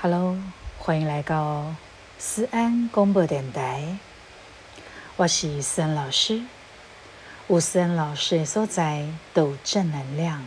[0.00, 0.38] Hello，
[0.78, 1.74] 欢迎来到
[2.20, 3.98] 思安广播电台。
[5.16, 6.40] 我是思安老师，
[7.48, 10.44] 有思安老师的所在都有正能量。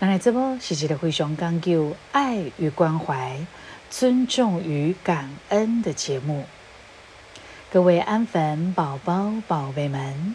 [0.00, 3.38] 那来这波是一个非常讲究爱与关怀、
[3.88, 6.44] 尊重与感恩的节目。
[7.70, 10.34] 各位安粉宝宝、宝贝们，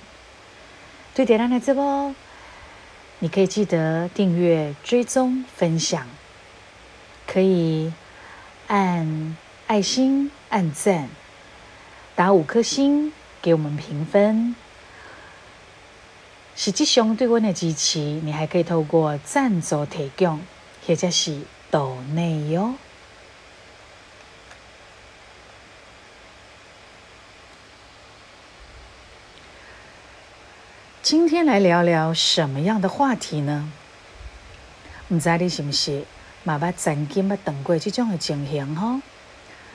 [1.13, 2.15] 对点亮的这波，
[3.19, 6.07] 你可以记得订阅、追踪、分享。
[7.27, 7.93] 可以
[8.67, 11.09] 按爱心、按赞、
[12.15, 14.55] 打五颗星给我们评分。
[16.55, 20.39] 实际上对我的支持，你还可以透过赞助提供，
[20.87, 22.73] 或者是岛内哟。
[31.03, 33.71] 今天来聊聊什么样的话题呢？
[35.09, 36.05] 唔知你是不是？
[36.47, 39.01] 嘛捌曾经捌等过这种的情形吼，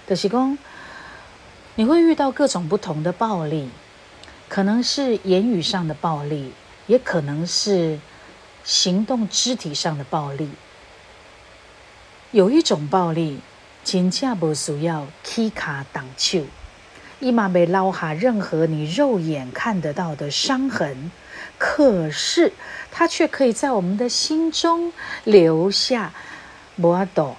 [0.06, 0.56] 就是讲
[1.75, 3.69] 你会遇到各种不同的暴力，
[4.48, 6.50] 可能是言语上的暴力，
[6.87, 7.98] 也可能是
[8.65, 10.48] 行动肢体上的暴力。
[12.31, 13.41] 有一种暴力，
[13.84, 16.41] 真正不需要踢卡挡手，
[17.20, 21.11] 伊嘛没留下任何你肉眼看得到的伤痕，
[21.59, 22.55] 可是
[22.91, 24.91] 它却可以在我们的心中
[25.25, 26.15] 留下。
[26.77, 27.37] 无法度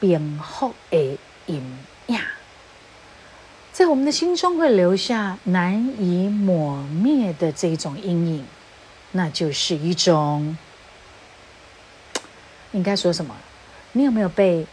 [0.00, 2.20] 平复的阴影，
[3.72, 8.46] 在我们的心中会留下难以抹灭的这种阴影，
[9.12, 10.58] 那就是一种
[12.72, 13.36] 应该说什么？
[13.92, 14.66] 你有没有被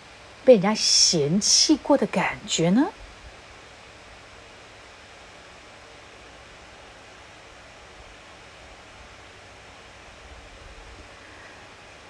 [0.44, 2.88] 被人家嫌弃过的感觉呢？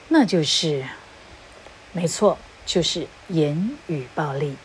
[0.07, 0.85] 那就是。
[1.95, 4.57] 没错，就是言语暴力。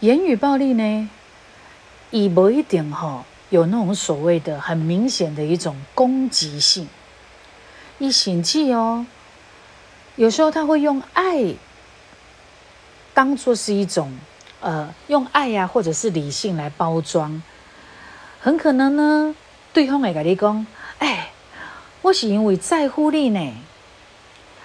[0.00, 1.08] 言语暴力呢，
[2.10, 6.88] 以某一点哈，有那种所谓的很明显的一种攻击性。
[8.00, 9.06] 一险记哦，
[10.16, 11.54] 有时候他会用爱
[13.14, 14.18] 当做是一种
[14.60, 17.40] 呃，用爱呀，或者是理性来包装。
[18.40, 19.36] 很可能呢，
[19.72, 20.66] 对方会跟你讲，
[20.98, 21.30] 哎。
[22.04, 23.54] 我是因为在乎你呢，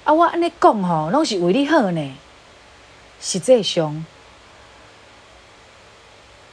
[0.03, 2.13] 啊，我安尼讲吼，拢是为你好呢。
[3.21, 4.05] 实际上，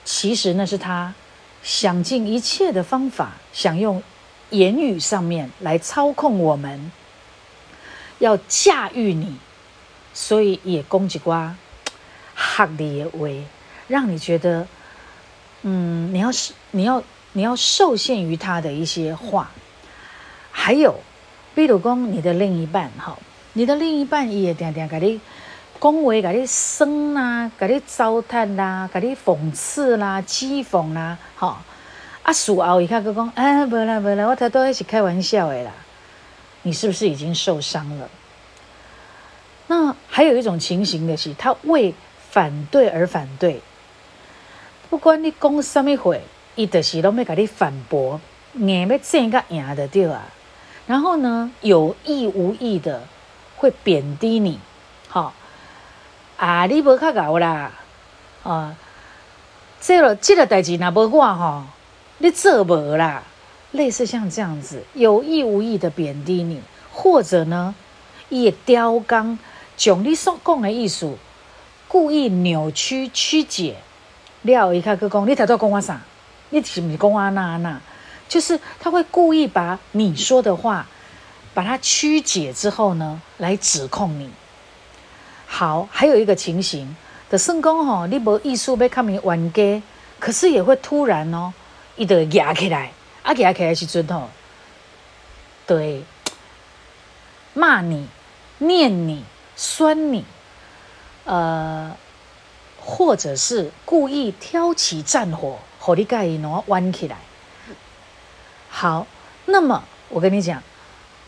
[0.04, 1.12] 其实那是他
[1.60, 4.00] 想尽一切的方法，想用
[4.50, 6.92] 言语上面来操控我们，
[8.20, 9.36] 要驾驭你，
[10.14, 11.56] 所以也攻击瓜
[12.36, 13.28] 吓你的话，
[13.88, 14.68] 让你觉得，
[15.62, 19.50] 嗯，你要是你要你要受限于他的一些话。
[20.66, 20.98] 还有，
[21.54, 23.16] 比如讲你的另一半，哈，
[23.52, 25.20] 你的另一半也定定给你
[25.78, 31.62] 恭维、给你生啦、给你糟蹋啦、给你讽刺啦、讥讽啦，哈，
[32.24, 35.70] 啊，事后一看，佮讲，哎，无啦无啦，我头都是开玩笑的啦。
[36.62, 38.08] 你是不是已经受伤了？
[39.68, 41.94] 那还有一种情形的是，他为
[42.30, 43.60] 反对而反对，
[44.90, 46.16] 不管你讲什么话，
[46.56, 48.20] 伊就是拢要给你反驳，
[48.54, 50.26] 硬要争个赢的对啊。
[50.86, 53.02] 然后呢，有意无意的
[53.56, 54.60] 会贬低你，
[55.08, 55.32] 好
[56.36, 57.72] 啊，你无较搞啦，
[58.44, 58.76] 啊，
[59.80, 61.64] 这个这个代志若无我吼，
[62.18, 63.22] 你做无啦，
[63.72, 67.74] 类似像这样子，有意无意的贬低你，或者呢，
[68.28, 69.38] 也雕刚
[69.76, 71.16] 将你所讲的意思
[71.88, 73.76] 故意扭曲曲解，
[74.42, 76.00] 了一看，佮讲你头都讲我啥？
[76.50, 77.80] 你是不是讲我那那？
[78.28, 80.86] 就是他会故意把你说的话，
[81.54, 84.30] 把它曲解之后呢，来指控你。
[85.46, 86.96] 好，还有一个情形
[87.30, 89.82] 的圣公吼，你无意思要看你冤家，
[90.18, 91.52] 可是也会突然哦，
[91.96, 92.92] 伊就压起来，
[93.22, 94.28] 啊压起来时阵吼，
[95.66, 96.02] 对，
[97.54, 98.08] 骂你、
[98.58, 99.24] 念你、
[99.54, 100.24] 酸你，
[101.24, 101.96] 呃，
[102.80, 107.16] 或者是故意挑起战火，和你介意喏弯起来。
[108.78, 109.06] 好，
[109.46, 110.62] 那么我跟你讲，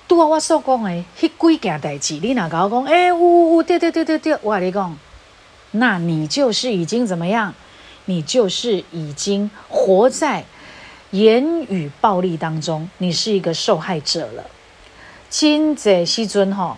[0.07, 2.85] 拄啊我所讲的迄几件代志，你哪甲我讲？
[2.85, 4.99] 哎，呜呜呜，对对对对对，我跟你讲，
[5.71, 7.55] 那你就是已经怎么样？
[8.05, 10.45] 你就是已经活在
[11.13, 14.45] 言语暴力当中，你是一个受害者了。
[15.31, 16.77] 今在西尊哈，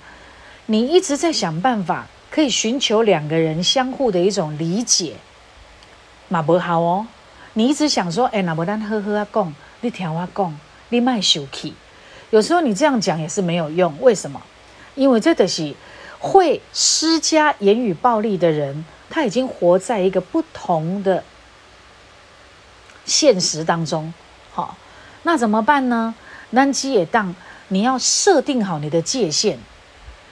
[0.67, 5.15] 你一直在想办法，可以寻求两个人相互的一种理解，
[6.29, 7.09] 嘛不好哦。
[7.55, 9.53] 你一直想说，哎，那不咱呵呵啊讲。
[9.83, 10.59] 你听我讲，
[10.91, 11.75] 你莫受气，
[12.29, 13.95] 有时候你这样讲也是没有用。
[14.01, 14.43] 为什么？
[14.95, 15.75] 因为这的是
[16.19, 21.25] 会施加言语暴力的人，他已经活在一个不同的
[23.07, 24.13] 现实当中。
[24.53, 24.77] 好，
[25.23, 26.15] 那怎么办呢？
[26.51, 27.35] 南基也当
[27.69, 29.57] 你要设定好你的界限，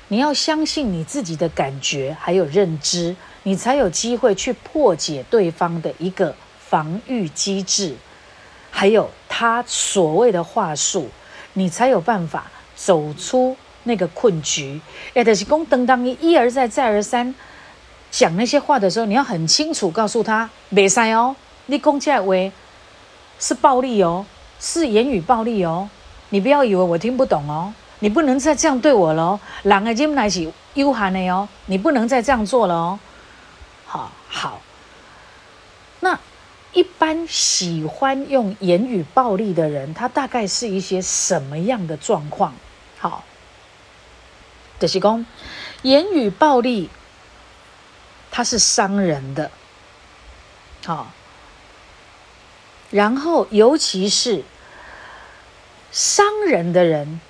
[0.09, 7.95] 你要相信你自己的感觉还有认知，你才有机会去破解对方的一个防御机制，
[8.79, 11.09] 还有他所谓的话术，
[11.55, 12.45] 你才有办法
[12.77, 14.81] 走出那个困局。
[15.15, 17.35] 哎，就是讲，当你一而再、再而三
[18.09, 21.35] 讲那些话的时候，你要很清楚告诉他，别塞哦，
[21.67, 22.53] 你讲这话
[23.41, 24.25] 是暴力哦，
[24.61, 25.91] 是言语暴力哦。
[26.29, 29.41] 你不要以为我听不懂哦，你不能再这样对我了。
[29.65, 32.99] 人的进来是悠寒的哦，你不能再这样做了哦。
[33.87, 34.61] 好好，
[35.99, 36.17] 那
[36.79, 42.55] 一般喜欢用言语暴力的人，他大概是一些什么样的状况？
[43.01, 43.25] 好，
[44.79, 45.27] 德西公，
[45.83, 46.89] 言语暴力，
[48.31, 49.51] 它是伤人的。
[50.85, 51.11] 好，
[52.93, 54.45] 然后尤其是。
[55.91, 57.21] 伤人的人，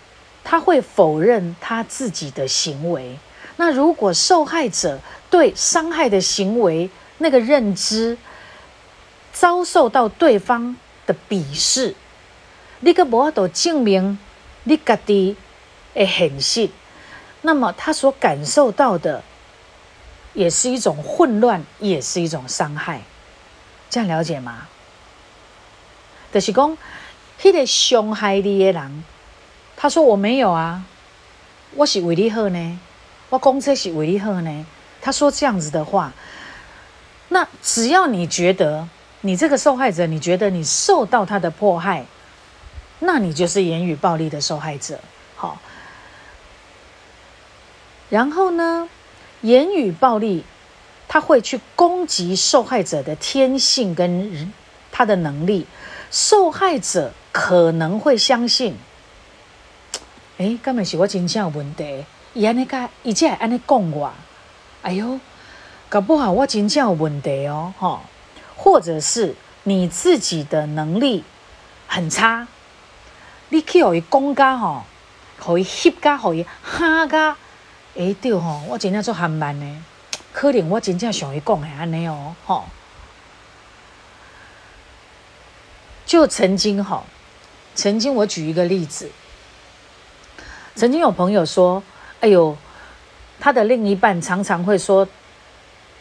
[0.43, 3.17] 他会否认他自己的行为。
[3.57, 4.99] 那如果受害者
[5.31, 8.19] 对伤害的行为那个认知
[9.33, 10.77] 遭受到对方
[11.07, 11.95] 的鄙视，
[12.81, 14.19] 你个无法度证明
[14.65, 15.37] 你家己
[15.95, 16.73] 的狠心，
[17.43, 19.23] 那么他所感受到的
[20.35, 23.03] 也是一种混乱，也是一种伤害。
[23.91, 24.69] 这样了解吗？
[26.33, 26.77] 就是讲。
[27.41, 29.05] 迄个伤害你的人，
[29.77, 30.83] 他说我没有啊，
[31.77, 32.81] 我是为你好呢，
[33.31, 34.67] 我公车是为你好呢。
[35.01, 36.13] 他说这样子的话，
[37.29, 38.89] 那只要你觉得
[39.21, 42.05] 你这个受害者，你觉得你受到他的迫害，
[43.01, 44.99] 那你就是言语暴力的受害者。
[45.37, 45.59] 好，
[48.09, 48.89] 然后呢，
[49.43, 50.45] 言语暴力
[51.07, 54.53] 他会去攻击受害者的天性跟
[54.93, 55.67] 他的能力，
[56.11, 57.13] 受害者。
[57.31, 58.75] 可能会相信，
[60.39, 62.05] 哎，根本是我真正有问题。
[62.35, 64.13] 伊安尼个，伊只系安尼讲我，
[64.83, 65.21] 哎呦，
[65.89, 68.01] 搞不好我真正有问题哦，哈。
[68.59, 71.25] 或者是你自己的能力
[71.87, 72.47] 很差，
[73.51, 74.83] 你去互伊讲家吼，
[75.39, 77.37] 互伊翕家，互伊哈家，
[77.97, 79.85] 哎对吼，我真正做含慢呢，
[80.33, 82.65] 可能我真正像伊讲的安尼哦，吼。
[86.05, 87.05] 就曾经吼。
[87.75, 89.09] 曾经我举一个例子，
[90.75, 91.81] 曾经有朋友说
[92.19, 92.57] ：“哎呦，
[93.39, 95.07] 他的另一半常常会说，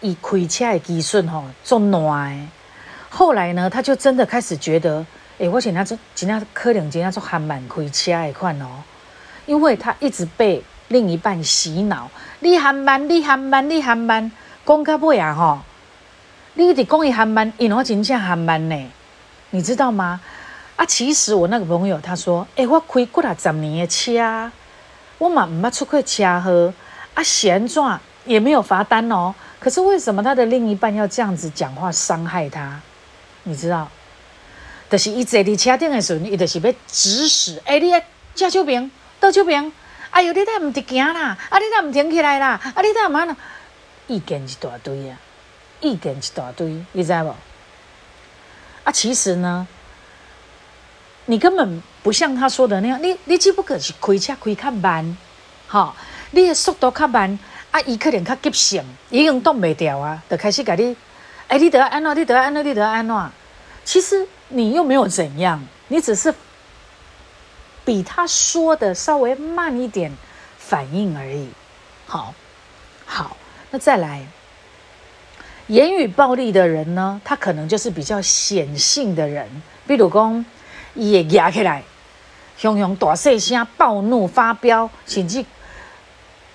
[0.01, 2.49] 以开车的技术吼做暖。”
[3.09, 5.05] 后来呢，他就真的开始觉得
[5.39, 8.67] ：“哎，我现在做今天可能今天做还蛮开车的款哦。”
[9.47, 12.09] 因为他一直被另一半洗脑
[12.41, 14.31] ：“你还慢，你还慢，你还慢。”
[14.65, 15.59] 讲到尾啊吼，
[16.55, 18.91] 你一直讲伊还慢，因为我真正还慢呢，
[19.51, 20.19] 你知道吗？
[20.75, 24.51] 啊，其实我那个朋友他说：“哎，我开过了十年的车，
[25.17, 26.73] 我嘛唔捌出过车祸，
[27.13, 27.81] 啊，闲怎
[28.25, 29.33] 也没有罚单哦。
[29.59, 32.79] 可是为什么他的另一半要这样子讲话伤害他？
[33.43, 33.87] 你知道？
[34.89, 37.91] 就是伊坐伫车顶的时候，伊就是要指使：哎，你
[38.35, 38.89] 驾照兵，
[39.19, 39.71] 倒酒兵，
[40.11, 41.37] 哎呦，你太唔得行啦！
[41.49, 42.59] 啊，你太唔停起来啦！
[42.75, 43.35] 啊，你太唔安啦！
[44.07, 45.17] 意见一大堆啊，
[45.81, 47.35] 意见一大堆，你知无？
[48.83, 49.67] 啊，其实呢。”
[51.29, 55.17] 你根本不像他说的那样，你你只不过是开车开较慢，
[55.67, 55.93] 哈，
[56.31, 57.37] 你的速度较慢，
[57.77, 60.95] 啊，伊可能较急性，已经挡袂掉啊，就开始甲你，
[61.47, 63.31] 哎，你得安怎，你得安怎，你得安怎，
[63.85, 66.33] 其实你又没有怎样，你只是
[67.85, 70.11] 比他说的稍微慢一点
[70.57, 71.49] 反应而已。
[72.07, 72.33] 好，
[73.05, 73.37] 好，
[73.69, 74.25] 那再来，
[75.67, 79.47] 言语暴力的人呢，他可能就是比较显性的人，
[79.85, 80.43] 比如讲。
[80.99, 81.83] 伊会压起来，
[82.57, 85.45] 雄雄大细声暴怒发飙，甚至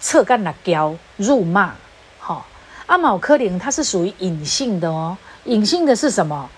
[0.03, 1.73] 侧干辣椒辱骂，
[2.19, 2.43] 吼。
[2.87, 6.51] 阿毛可能他是属于隐性的哦，隐性的是什么？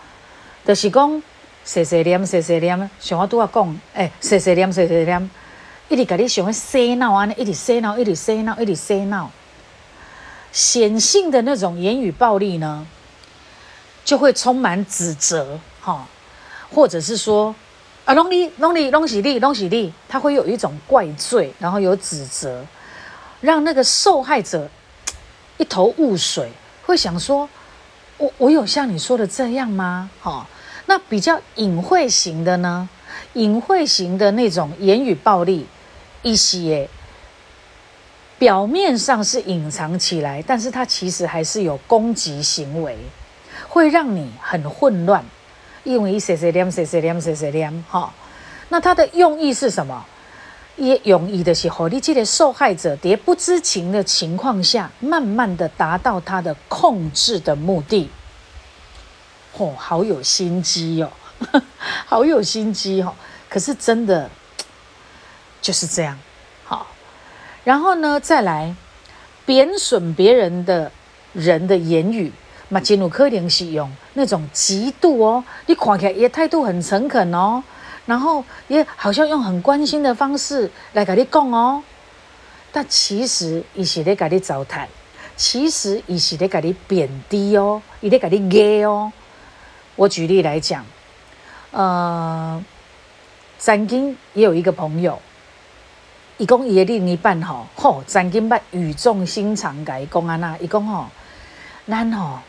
[0.64, 1.22] 就是讲
[1.62, 5.30] 细细念细细念，像我拄仔讲，诶，细细念细细念，
[5.90, 9.30] 一直甲你想要洗脑安尼，一直洗脑，一直洗脑，一直洗脑。
[10.50, 12.86] 显性的那种言语暴力呢，
[14.04, 16.08] 就会充满指责，哈，
[16.74, 17.54] 或者是说。
[18.06, 22.62] 啊，拢你拢你拢是你拢是你，他会有一种怪罪，然后有指责，
[23.44, 24.70] 让那个受害者
[25.58, 26.50] 一头雾水，
[26.86, 27.46] 会想说：
[28.16, 30.08] 我我有像你说的这样吗？
[30.22, 30.46] 哈，
[30.86, 32.88] 那比较隐晦型的呢，
[33.34, 35.66] 隐晦型的那种言语暴力，
[36.22, 36.88] 一些
[38.38, 42.96] 表面上是隐藏起来，但是它其实还是有攻击行为，
[43.68, 45.22] 会让你很混乱，
[45.82, 48.10] 因为谁谁念谁谁念谁谁念哈。
[48.70, 50.02] 那它的用意是什么？
[50.76, 58.10] 也用意的是，和你这个受害者在不知情的情况下，慢慢的达到他的控制的目的。
[59.56, 61.12] 哦，好有心机哦，
[62.06, 63.14] 好有心机哦。
[63.48, 64.28] 可是真的
[65.62, 66.18] 就是这样，
[66.64, 66.88] 好。
[67.62, 68.74] 然后呢，再来
[69.46, 70.90] 贬损别人的
[71.32, 72.32] 人的言语，
[72.68, 77.62] 马吉努克林使用那种极度哦，你看起来也态度很诚恳哦。
[78.06, 81.82] 然后也好像用很关心的方式来跟你讲哦，
[82.70, 84.86] 但其实伊是在跟你糟蹋，
[85.36, 89.12] 其实伊是在跟你贬低哦，伊在跟你压哦。
[89.96, 90.84] 我举例来讲，
[91.70, 92.62] 呃，
[93.58, 95.18] 曾经也有一个朋友，
[96.36, 101.06] 伊讲伊的另一半吼，吼曾经捌语重心长甲伊讲安那，伊讲吼，
[101.86, 102.40] 咱吼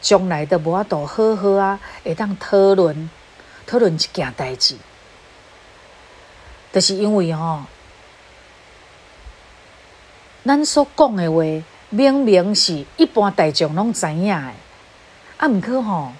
[0.00, 3.08] 将来都无法度好好啊，会当讨论
[3.66, 4.76] 讨论一件代志。
[6.78, 7.62] 就是因为吼，
[10.44, 11.42] 咱所讲的话，
[11.90, 14.52] 明明是一般大众拢知影的，
[15.38, 16.12] 啊，毋过吼，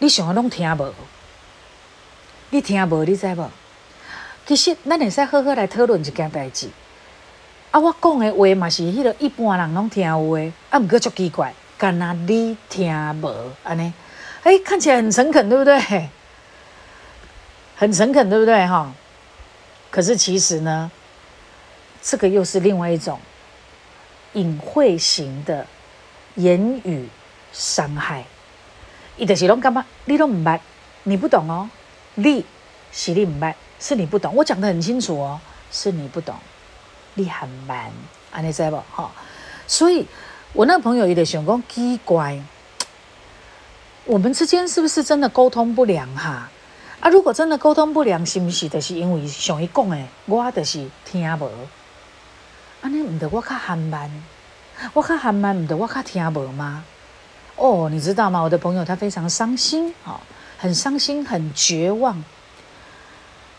[0.00, 0.92] 你想要拢听无？
[2.50, 3.04] 你听无？
[3.04, 3.48] 你知无？
[4.46, 6.68] 其实咱会使好好来讨论一件代志。
[7.70, 12.92] 啊，我讲的话嘛是迄个一般人拢听有的，啊，毋过足奇怪，干那你听
[13.22, 13.32] 无？
[13.62, 13.92] 安尼，
[14.42, 16.08] 哎，看起来很诚恳，对不对？
[17.76, 18.64] 很诚恳，对不对？
[18.68, 18.92] 哈，
[19.94, 20.90] 可是其实呢，
[22.02, 23.20] 这个又是另外一种
[24.32, 25.64] 隐晦型的
[26.34, 27.08] 言语
[27.52, 28.24] 伤害。
[29.16, 29.86] 伊就是拢干嘛？
[30.06, 30.58] 你都唔捌，
[31.04, 31.70] 你不懂哦。
[32.16, 32.44] 你
[32.90, 34.34] 是你唔捌，是你不懂。
[34.34, 36.34] 我讲的很清楚哦，是你不懂。
[37.14, 37.92] 你很慢，
[38.32, 38.82] 安尼知不？
[38.92, 39.12] 哈，
[39.68, 40.04] 所以
[40.54, 42.42] 我那个朋友有点想讲奇怪，
[44.06, 46.50] 我们之间是不是真的沟通不良哈？
[47.04, 51.50] 啊如果真的沟通不良，是不是就是因为像伊讲的，我就是听无？
[52.80, 54.10] 安尼毋得我较含慢，
[54.94, 56.82] 我较含慢毋得我较听无吗？
[57.56, 58.40] 哦，你知道吗？
[58.40, 60.18] 我的朋友他非常伤心，哦，
[60.56, 62.24] 很伤心，很绝望，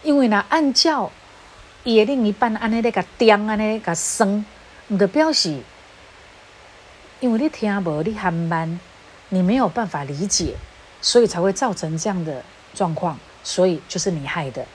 [0.01, 1.11] 因为呢，按照
[1.83, 4.43] 伊的另一半安尼咧甲刁，安尼甲生，
[4.89, 5.61] 毋得表示，
[7.19, 8.79] 因为你听无，你含慢，
[9.29, 10.55] 你没有办法理解，
[10.99, 13.19] 所以才会造成这样的状况。
[13.45, 14.65] 所以就是你害的，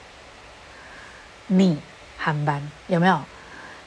[1.49, 1.77] 你
[2.17, 3.21] 航班有没有？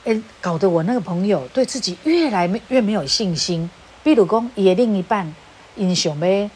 [0.05, 3.69] 哎，搞得我那个朋友对自己越来越没有信心。
[4.03, 5.33] 比如讲，也另一半
[5.77, 6.49] 因想要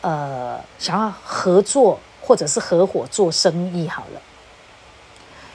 [0.00, 4.20] 呃想要合作或者是合伙做生意好了，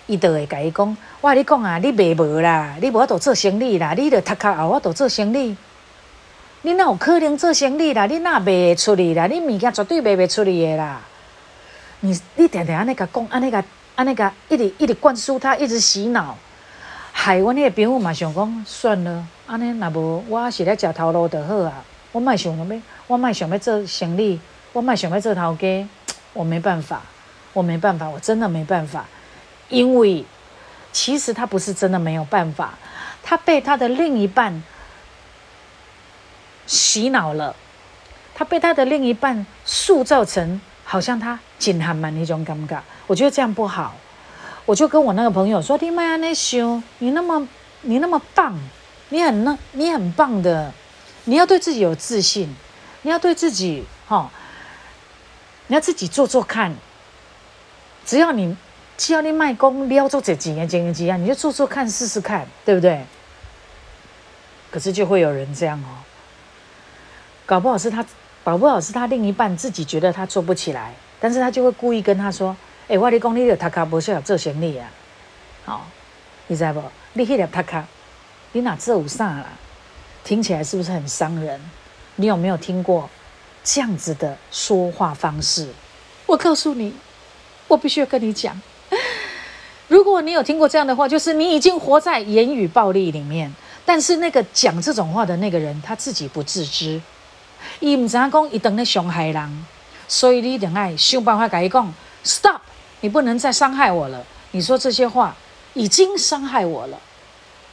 [0.05, 5.57] 伊就会甲伊讲：，我你讲啊，你卖无啦，你无法度做生意啦，你著读卡后我度做生意，
[6.61, 8.05] 你哪有可能做生意啦？
[8.05, 9.25] 你哪卖出去啦？
[9.25, 11.01] 你物件绝对卖不出去的啦！
[12.05, 13.63] 你你定定安尼甲讲，安尼甲
[13.95, 16.37] 安尼甲一直一直灌输他，一直洗脑，
[17.11, 21.83] 害阮迄个朋友嘛想讲算了，安尼若无我是咧食头路就好啊。
[22.11, 24.39] 我莫想要，我莫想要做生意，
[24.71, 25.87] 我莫想要做头家，
[26.33, 27.01] 我没办法，
[27.53, 29.05] 我没办法，我真的没办法。
[29.69, 30.23] 因为
[30.91, 32.75] 其实他不是真的没有办法，
[33.23, 34.63] 他被他的另一半
[36.67, 37.55] 洗脑了，
[38.35, 40.61] 他被他的另一半塑造成。
[40.85, 43.95] 好像他紧还蛮那种尴尬，我觉得这样不好。
[44.65, 47.47] 我就跟我那个朋友说：“你妈呀，那修你那么
[47.81, 48.57] 你那么棒，
[49.09, 50.71] 你很那你很棒的，
[51.25, 52.55] 你要对自己有自信，
[53.01, 54.31] 你要对自己哈，
[55.67, 56.73] 你要自己做做看。
[58.05, 58.55] 只要你
[58.97, 63.05] 只要你卖功，你要做这几年几年几样，你就做做看试试看，对不对？
[64.71, 66.01] 可是就会有人这样哦，
[67.45, 68.05] 搞不好是他。”
[68.45, 72.55] 保不好是他另一半自己觉得他做不起来，但是他就会故意跟他说
[72.87, 74.87] ：“哎，我你讲你的塔卡不适合做生意啊，
[75.65, 75.87] 好，
[76.45, 76.79] 你知道不？
[77.13, 77.83] 你迄粒塔卡，
[78.51, 79.47] 你哪做有啥啦？
[80.23, 81.59] 听起来是不是很伤人？
[82.17, 83.09] 你有没有听过
[83.63, 85.67] 这样子的说话方式？
[86.27, 86.93] 我告诉你，
[87.67, 88.61] 我必须要跟你讲，
[89.89, 93.51] 如果你有听过这样的话，就是你已经活在言语暴力里面，
[93.83, 97.01] 但是那个讲这种话的那个人他自己不自知。
[97.79, 99.65] 伊唔知影讲伊当咧伤害人，
[100.07, 101.93] 所以你一定爱想办法甲伊讲
[102.23, 102.59] ，stop，
[103.01, 104.23] 你不能再伤害我了。
[104.51, 105.35] 你说这些话
[105.73, 106.97] 已经伤害我了，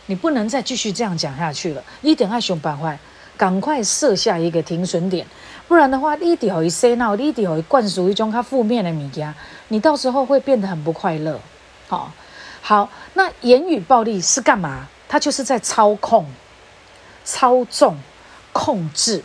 [0.06, 1.82] 你不能再继续这样讲下去了。
[2.00, 2.96] 你等爱想办法
[3.37, 5.26] 赶快设下一个停损点，
[5.68, 9.32] 不然的话，你一直会洗脑，你一直会灌输一种较负面的物件，
[9.68, 11.40] 你到时候会变得很不快乐。
[11.88, 12.12] 好，
[12.61, 14.88] 好，那言语暴力是干嘛？
[15.08, 16.26] 它就是在操控、
[17.25, 17.96] 操纵、
[18.52, 19.22] 控制。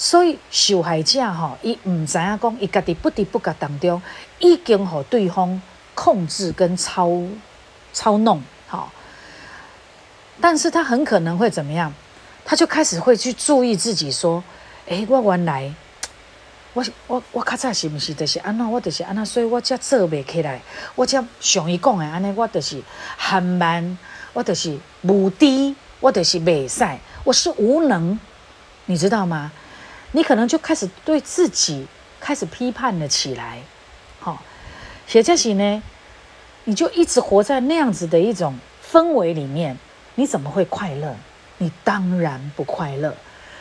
[0.00, 4.00] 所以受害者吼，伊唔知影讲，伊家己不知不觉当中，
[4.38, 5.60] 已经互对方
[5.94, 7.10] 控制跟操
[7.92, 8.90] 操弄，好。
[10.40, 11.92] 但是他很可能会怎么样？
[12.46, 14.42] 他就开始会去注意自己，说：，
[14.86, 15.70] 诶，我原来，
[16.72, 18.72] 我我我较早是毋是就是安怎？
[18.72, 20.62] 我就是安怎，所以我才做袂起来。
[20.94, 22.82] 我才像伊讲的安尼，我就是
[23.18, 23.98] 很慢，
[24.32, 26.86] 我就是无敌，我就是袂使，
[27.22, 28.18] 我是无能，
[28.86, 29.52] 你知道吗？
[30.12, 31.86] 你可能就开始对自己
[32.18, 33.60] 开始批判了起来，
[34.18, 34.42] 好，
[35.06, 35.82] 写这些呢，
[36.64, 39.78] 你就一直活在那样子的一种氛围里面，
[40.16, 41.14] 你怎么会快乐？
[41.58, 43.14] 你当然不快乐。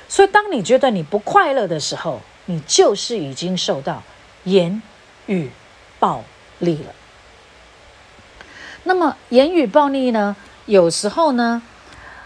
[0.07, 4.01] 所以，当你觉得你不快乐的时候，你就是已经受到
[4.45, 4.81] 言
[5.27, 5.51] 语
[5.99, 6.23] 暴
[6.57, 6.93] 力了。
[8.83, 11.61] 那么，言语暴力呢，有时候呢，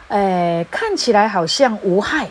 [0.07, 2.29] 呃，看起来好像无害，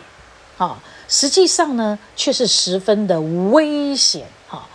[0.57, 0.81] 啊。
[1.13, 4.67] 实际上呢，却是十分的危险哈，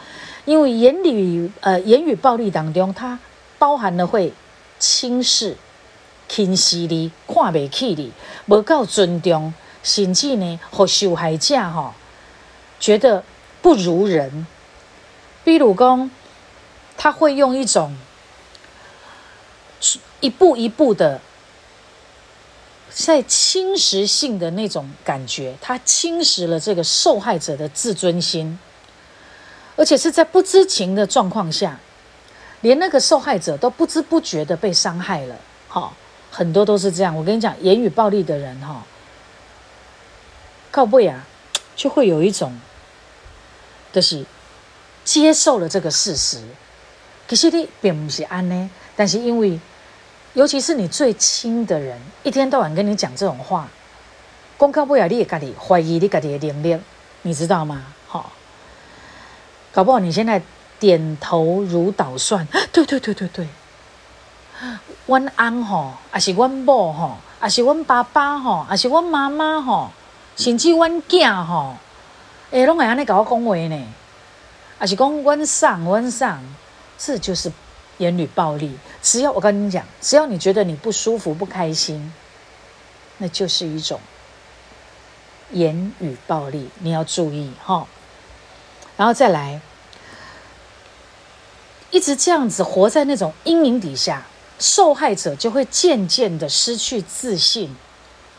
[0.45, 3.19] 因为言语呃言语暴力当中，它
[3.59, 4.33] 包含了会
[4.79, 5.57] 轻视、
[6.29, 8.13] 轻视你、看不起你、
[8.47, 9.53] 不够尊重，
[9.83, 11.93] 甚至呢和受害者哈
[12.79, 13.25] 觉得
[13.61, 14.47] 不如人。
[15.43, 16.09] 比如讲，
[16.97, 17.97] 他会用一种
[20.21, 21.21] 一步一步的。
[23.07, 28.59] 在侵蚀性的那种感觉，它侵蚀了这个受害者的自尊心，
[29.77, 31.79] 而且是在不知情的状况下，
[32.61, 35.37] 连那个受害者都不知不觉的被伤害了。
[35.69, 35.93] 哈，
[36.31, 37.17] 很多都是这样。
[37.17, 38.85] 我跟你讲，言语暴力的人，哈，
[40.73, 41.25] 靠背啊，
[41.77, 42.59] 就会有一种，
[43.93, 44.27] 就是
[45.05, 46.43] 接受了这个事实。
[47.29, 49.59] 其实你并不是安呢，但是因为。
[50.35, 53.67] 尤其是你最亲的人，一天到晚跟你讲这种话，
[54.57, 56.79] 公告不了，你也家己怀疑你家己的能力，
[57.23, 57.83] 你知道吗？
[58.07, 58.31] 好，
[59.73, 60.41] 搞不好你现在
[60.79, 63.49] 点头如捣蒜， 对对对对对，
[65.07, 69.91] 阮安吼，也是阮某吼，也是阮爸爸吼，也是阮妈妈吼，
[70.37, 71.77] 甚至阮囝吼，
[72.53, 73.87] 哎，拢会安尼甲我讲话呢，
[74.81, 76.41] 也是讲阮上阮上，
[76.97, 77.51] 这就是。
[77.99, 82.13] 言语暴力，只要我跟你讲，只要你觉得你不舒服、不开心，
[83.19, 84.01] 那就是一种
[85.53, 87.87] 言语暴力，你要注意哈。
[88.97, 89.61] 然后再来，
[91.91, 94.27] 一直这样子活在那种阴影底下，
[94.59, 97.77] 受害者就会渐渐的失去自信，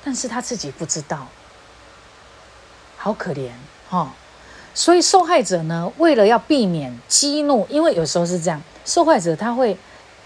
[0.04, 1.28] 但是他自己不知道，
[2.98, 3.52] 好可怜
[3.90, 4.14] 哈。
[4.74, 8.62] 所以受害者呢，为了要避免激怒，因为有时候是这样。
[8.86, 9.78] 受害者他会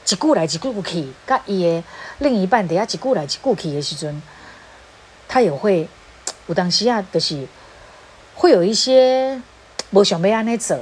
[0.08, 1.84] 一句来一句去，甲伊的
[2.20, 4.22] 另一半底下一句来一句去的时阵，
[5.28, 5.88] 他也会
[6.48, 7.48] 有当时啊，就是
[8.36, 9.42] 会有一些
[9.92, 10.78] 无想要安尼做，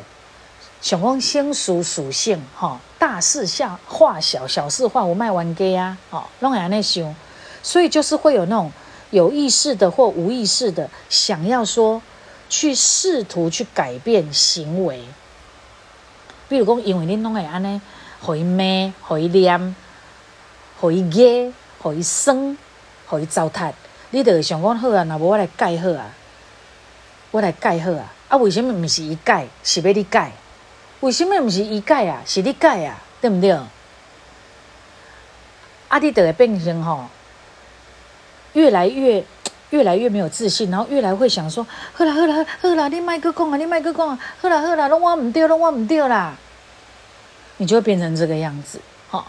[0.81, 7.15] 想讲先属属性哈，大事下化小，小事化无卖完给啊，哦，拢会安尼想，
[7.63, 8.71] 所以就是会有那种
[9.11, 12.01] 有意识的或无意识的想要说
[12.51, 15.01] 去试图去改变行为。
[16.49, 17.79] 比如讲，因为恁拢会安尼，
[18.19, 19.73] 互伊骂，互伊念，
[20.81, 22.57] 互伊噎，互伊酸，
[23.07, 23.71] 互伊糟蹋，
[24.09, 26.13] 你就会想讲好啊，那无我来改好啊，
[27.31, 28.13] 我来改好啊。
[28.27, 30.33] 啊，为什么毋是伊改，是要你改？
[30.99, 33.01] 为什么毋是伊改啊，是你改啊？
[33.21, 33.51] 对毋对？
[35.87, 37.05] 啊，你就会变成吼，
[38.53, 39.23] 越来越
[39.71, 46.35] 越来越没有自信，然后越来会想说：好啦好啦好啦，你麦克讲啊，你麦克讲啊，好啦好啦，拢我唔对，拢我唔对啦。
[47.57, 48.79] 你就会变成这个样子，
[49.09, 49.25] 哈。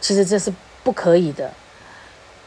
[0.00, 0.52] 其实这是
[0.84, 1.50] 不可以的，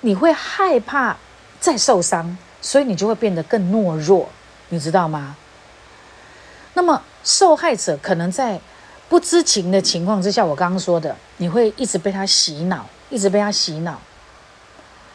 [0.01, 1.17] 你会害怕
[1.59, 4.29] 再受伤，所以你就会变得更懦弱，
[4.69, 5.35] 你知道吗？
[6.73, 8.59] 那么受害者可能在
[9.09, 13.99] 不知情的情况之下，我刚刚说的，你会一直被他洗脑，一直被他洗脑，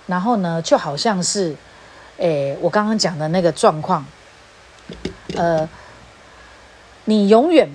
[0.07, 1.57] 然后呢，就好像是，
[2.19, 4.07] 诶，我刚刚讲的那个状况，
[5.37, 5.69] 呃，
[7.05, 7.69] 你永远。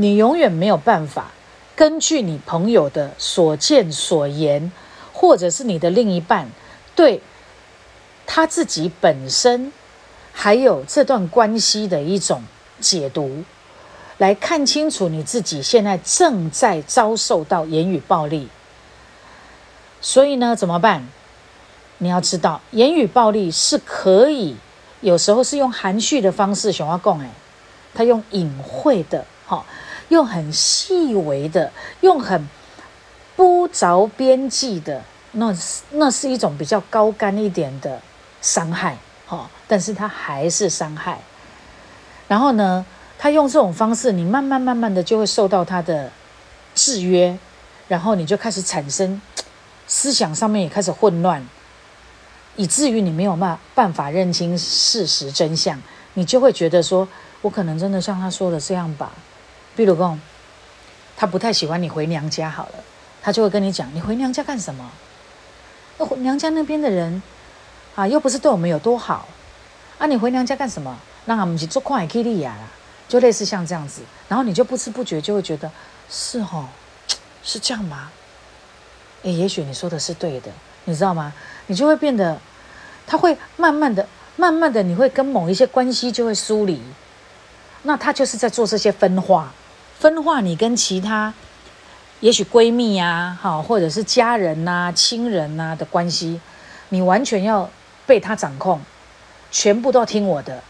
[0.00, 1.32] 你永远没有办法
[1.74, 4.70] 根据你朋友的所见所言，
[5.12, 6.48] 或者是你的另一半
[6.94, 7.20] 对
[8.24, 9.72] 他自己本身，
[10.32, 12.44] 还有这段关系的一种
[12.78, 13.42] 解读，
[14.18, 18.48] 来看清楚你自己现在正在遭受到言语暴力。
[20.00, 21.08] 所以呢，怎么办？
[21.98, 24.56] 你要知道，言语暴力是可以
[25.00, 27.28] 有时候是用含蓄的方式想要讲哎，
[27.94, 29.64] 他用隐晦的，哈，
[30.08, 32.48] 用很细微的，用很
[33.36, 35.54] 不着边际的，那
[35.90, 38.00] 那是一种比较高干一点的
[38.40, 41.20] 伤害，哈，但是他还是伤害。
[42.26, 42.84] 然后呢，
[43.18, 46.10] 他用这种方式，你慢慢慢慢的就会受到他的
[46.74, 47.38] 制约，
[47.88, 49.20] 然后你就开始产生
[49.86, 51.46] 思想上面也开始混乱，
[52.58, 55.80] 以至于你没有办办法认清事实真相，
[56.14, 57.06] 你就会觉得说，
[57.40, 59.12] 我可能真的像他说的这样吧。
[59.76, 60.18] 比如讲，
[61.16, 62.74] 他不太喜欢你回娘家，好了，
[63.22, 64.90] 他就会跟你讲，你回娘家干什么？
[65.98, 67.22] 那娘家那边的人
[67.94, 69.28] 啊，又不是对我们有多好
[69.98, 70.98] 啊，你回娘家干什么？
[71.26, 72.56] 那我们去做矿也可以呀，
[73.08, 75.70] 就类似像这样子，然后你就不知不觉就会觉得
[76.10, 76.66] 是哦，
[77.44, 78.10] 是这样吗？
[79.22, 80.50] 诶，也许你说的是对的，
[80.86, 81.32] 你知道吗？
[81.68, 82.38] 你就会变得，
[83.06, 86.82] 他会慢慢的、慢慢的，你会跟某一些关系就会疏离，
[87.84, 89.52] 那他就是在做这些分化，
[89.98, 91.32] 分化你跟其他，
[92.20, 96.40] 也许闺蜜呀，好，或者是家人呐、亲人呐的关系，
[96.88, 97.70] 你完全要
[98.06, 98.80] 被他掌控，
[99.50, 100.62] 全部都要听我的。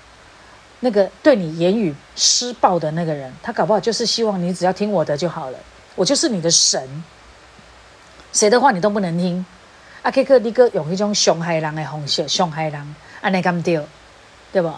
[0.81, 5.59] 那个对你言语施暴的那个人，他搞不好就是希望你只要听我的就好了，
[5.97, 7.03] 我就是你的神，
[8.33, 9.45] 谁的话你都不能听。
[10.03, 13.81] 阿 K 克，你个用一种伤害人的方式，伤害人，安尼咁对，
[14.53, 14.73] 对不？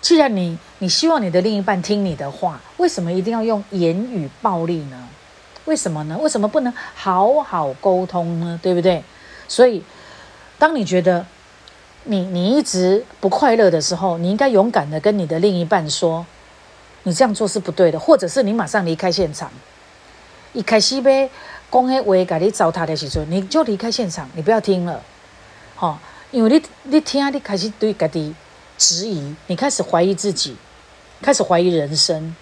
[0.00, 5.08] 既然你你希望你的另一半听你的话，为什么一定要用言语暴力呢？
[5.64, 6.16] 为什么呢？
[6.18, 8.58] 为什么不能好好沟通呢？
[8.62, 9.02] 对不对？
[9.46, 9.82] 所以，
[10.58, 11.26] 当你觉得。
[12.04, 16.24] 你你一直不快乐的时候，你应该勇敢的跟你的另一半说，
[17.02, 19.50] 你这样做是不对的，或者是你马上离开现场。
[20.54, 21.28] 一开始呗，
[21.70, 25.02] 讲迄话给你糟蹋的时候，你就离开现场，你不要听了，
[25.74, 25.98] 好，
[26.30, 28.34] 因为你你听，你开始对家己
[28.78, 30.56] 质疑，你开始怀疑自己，
[31.20, 32.34] 开始怀疑人生。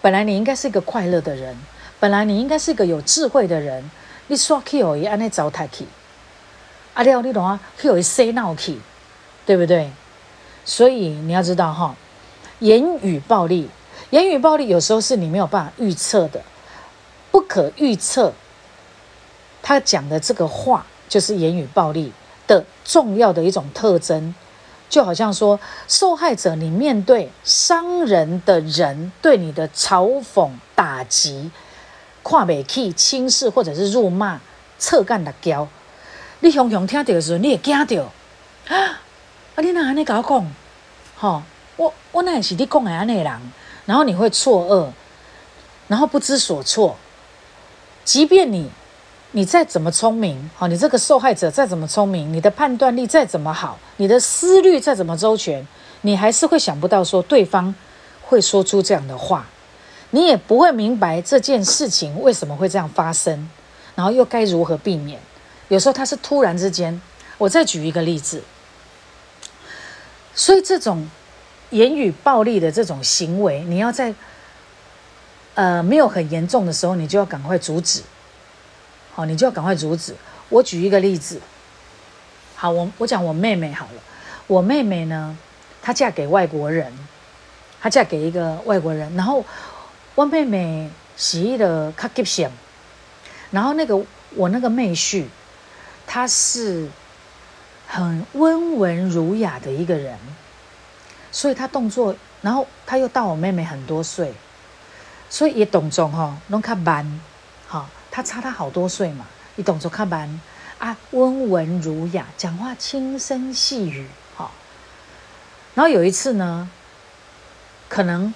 [0.00, 1.56] 本来你应该是一个快乐的人，
[1.98, 3.90] 本来你应该是一个有智慧的人，
[4.28, 5.86] 你刷 Q 也安尼糟蹋去。
[6.94, 7.58] 阿廖，你懂啊？
[7.78, 8.80] 会有一些闹气，
[9.46, 9.90] 对不对？
[10.64, 11.96] 所以你要知道哈，
[12.60, 13.68] 言语暴力，
[14.10, 16.42] 言语暴力有时候是你没有办法预测的，
[17.32, 18.32] 不可预测。
[19.60, 22.12] 他讲的这个话就是言语暴力
[22.46, 24.34] 的重要的一种特征，
[24.88, 31.50] 就好像说，受害者你面对伤人的人对你的嘲讽、打击、
[32.22, 34.40] 跨美气、轻视或者是辱骂、
[34.78, 35.66] 侧干的胶。
[36.40, 38.12] 你雄雄听到的时候，你会惊到
[38.68, 39.00] 啊！
[39.54, 40.52] 啊，你哪安尼甲我讲？
[41.16, 41.42] 吼，
[41.76, 43.52] 我我那是你讲的安尼人，
[43.86, 44.88] 然后你会错愕，
[45.86, 46.96] 然后不知所措。
[48.04, 48.70] 即便你
[49.30, 55.66] 你再怎么聪明，好，你这个受害者再怎么聪明，你的判断力再怎么好，你的思虑再怎么周全，
[56.02, 57.74] 你还是会想不到说对方
[58.22, 59.46] 会说出这样的话，
[60.10, 63.48] 你也不会明白这件事情为什么会这样发生，
[63.94, 65.18] 然后又该如何避免。
[65.68, 67.00] 有时候他是突然之间，
[67.38, 68.42] 我再举一个例子。
[70.34, 71.08] 所以这种
[71.70, 74.14] 言语暴力的这种行为，你要在
[75.54, 78.02] 呃没有很严重的时候，你就要赶快阻止。
[79.12, 80.14] 好，你就要赶快阻止。
[80.48, 81.40] 我举一个例子。
[82.54, 84.02] 好，我我讲我妹妹好了。
[84.46, 85.36] 我妹妹呢，
[85.82, 86.92] 她嫁给外国人，
[87.80, 89.44] 她嫁给一个外国人，然后
[90.14, 92.50] 我妹妹是一个较急性，
[93.50, 94.00] 然后那个
[94.34, 95.24] 我那个妹婿。
[96.04, 96.88] 他是
[97.86, 100.18] 很温文儒雅的一个人，
[101.30, 104.34] 所以他动作，然后他又大我妹妹很多岁，
[105.32, 107.20] 所以也动作吼，拢较慢，
[107.66, 110.28] 哈，他差他好多岁嘛，你动作较慢
[110.78, 114.50] 啊，温文儒雅，讲话轻声细语，哈。
[115.74, 116.68] 然后有一次呢，
[117.88, 118.34] 可能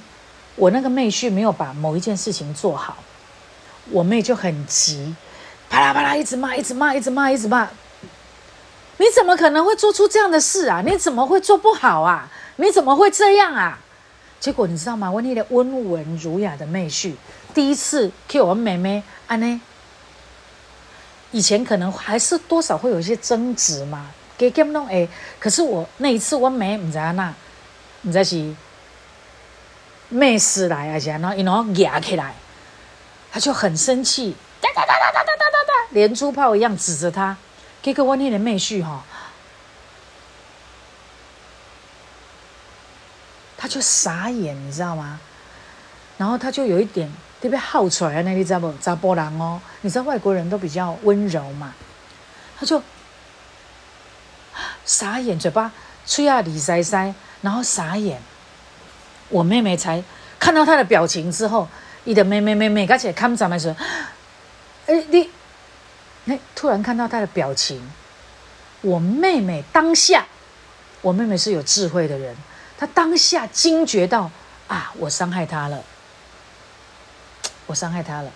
[0.54, 2.96] 我那个妹婿没有把某一件事情做好，
[3.90, 5.14] 我妹就很急。
[5.68, 7.68] 啪啦啪啦，一直骂，一直骂，一直骂，一直骂。
[8.96, 10.80] 你怎么可能会做出这样的事啊？
[10.80, 12.30] 你怎么会做不好啊？
[12.56, 13.78] 你怎么会这样啊？
[14.38, 15.10] 结果你知道吗？
[15.10, 17.14] 我那个温文儒雅的妹婿，
[17.54, 19.60] 第一次 Q 我妹妹，安呢？
[21.32, 25.08] 以前可能还是多少会有一些争执嘛，给 game 弄哎。
[25.40, 27.34] 可是我那一次我妹唔知那，
[28.02, 28.54] 唔知是
[30.08, 32.34] 妹事来还是然后一弄压起来，
[33.32, 34.36] 他就很生气。
[34.60, 37.36] 哒哒哒哒哒哒哒哒哒，连珠炮一样指着他。
[37.82, 39.04] 给个我那的妹婿哈，
[43.66, 45.18] 他就傻眼，你知道吗？
[46.16, 48.72] 然后他就有一点特别好出来那你知道不？
[48.80, 51.74] 查波人哦，你知道外国人都比较温柔嘛？
[52.56, 52.80] 他就
[54.84, 55.72] 傻眼，嘴巴
[56.06, 58.22] 吹啊里塞塞，然后傻眼。
[59.30, 60.00] 我妹妹才
[60.38, 61.66] 看到他的表情之后，
[62.04, 63.74] 你的妹妹妹妹，而且看咱们说，
[64.86, 65.28] 哎，你，
[66.26, 67.82] 哎，突然看到他的表情，
[68.82, 70.24] 我妹妹当下，
[71.02, 72.36] 我妹妹是有智慧的人，
[72.78, 74.30] 他当下惊觉到
[74.68, 75.82] 啊，我伤害他了，
[77.66, 78.30] 我伤害他了，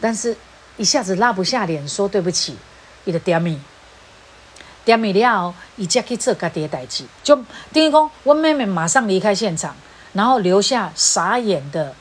[0.00, 0.36] 但是
[0.76, 2.56] 一下子拉不下脸说对不起，
[3.04, 3.60] 你的点咪，
[4.84, 7.36] 点咪了，伊才去做家己的代志，就
[7.72, 9.74] 等于讲，我妹妹马上离开现场。
[10.12, 11.94] 然后留下傻眼的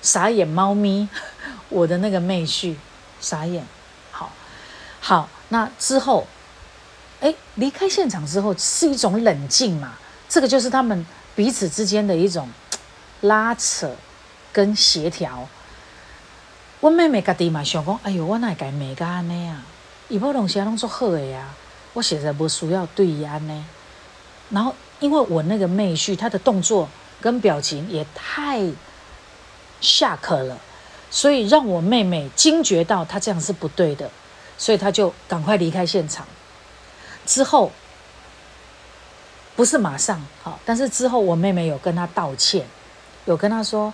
[0.00, 1.06] 傻眼猫咪，
[1.68, 2.74] 我的那个妹婿
[3.20, 3.62] 傻眼。
[4.10, 4.32] 好，
[4.98, 6.26] 好，那之后，
[7.20, 9.98] 哎，离开现场之后是一种冷静嘛？
[10.30, 11.04] 这个就是他们
[11.36, 12.48] 彼此之间的一种
[13.20, 13.90] 拉扯
[14.50, 15.46] 跟协调。
[16.80, 19.62] 我妹妹家己嘛想讲，哎呦，我哪该美个安尼啊？
[20.08, 21.48] 伊无东西拢做好的呀，
[21.92, 23.64] 我现在不需要对伊安呢。
[24.48, 26.88] 然后，因为我那个妹婿他的动作。
[27.22, 28.66] 跟表情也太
[29.82, 30.56] 下课了，
[31.10, 34.10] 所以让我妹妹惊觉到他这样是不对的，
[34.56, 36.26] 所以他就赶快离开现场。
[37.26, 37.70] 之后
[39.60, 42.64] 不是马上好，但是之后我妹妹有跟他道歉，
[43.26, 43.92] 有跟他说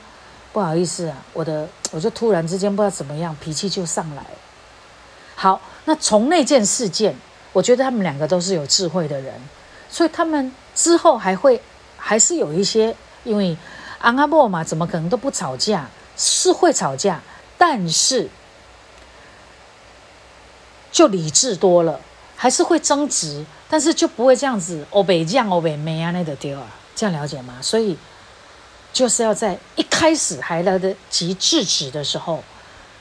[0.53, 4.25] 不好意思啊，我的我就突然之间不知道怎么样，脾气就上来。
[5.35, 7.17] 好，那从那件事件，
[7.53, 9.35] 我觉得他们两个都是有智慧的人，
[9.91, 11.61] 所以他们之后还会
[11.97, 12.95] 还是有一些。
[13.25, 13.57] 因为
[13.99, 15.89] 阿阿莫嘛，怎么可能都不吵架？
[16.17, 17.21] 是会吵架，
[17.59, 18.29] 但是
[20.93, 21.99] 就理智多了，
[22.37, 27.55] 还是会争执，但是就不会这样子欧北酱欧北妹啊那的丢啊，这样了解吗？
[27.61, 27.97] 所以
[28.93, 32.43] 就是要在一开始还来得及制止的时候，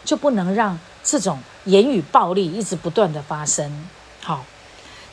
[0.03, 3.87] 就不能让这种言语暴力一直不断的发生。
[4.21, 4.43] 好，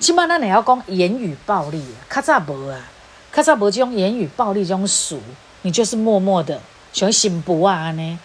[0.00, 2.88] 起码那你要讲言语暴力，卡扎无啊。
[3.30, 5.18] 卡萨伯这种言语暴力这种俗，
[5.62, 6.60] 你就是默默的
[6.92, 8.18] 喜欢心不啊呢，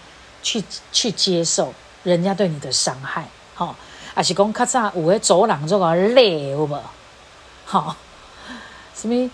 [0.43, 0.61] 去
[0.91, 3.73] 去接受人家对你的伤害，好，
[4.13, 6.77] 还是讲卡萨有诶走廊这个累有无？
[7.69, 7.93] 好，
[8.95, 9.29] 什么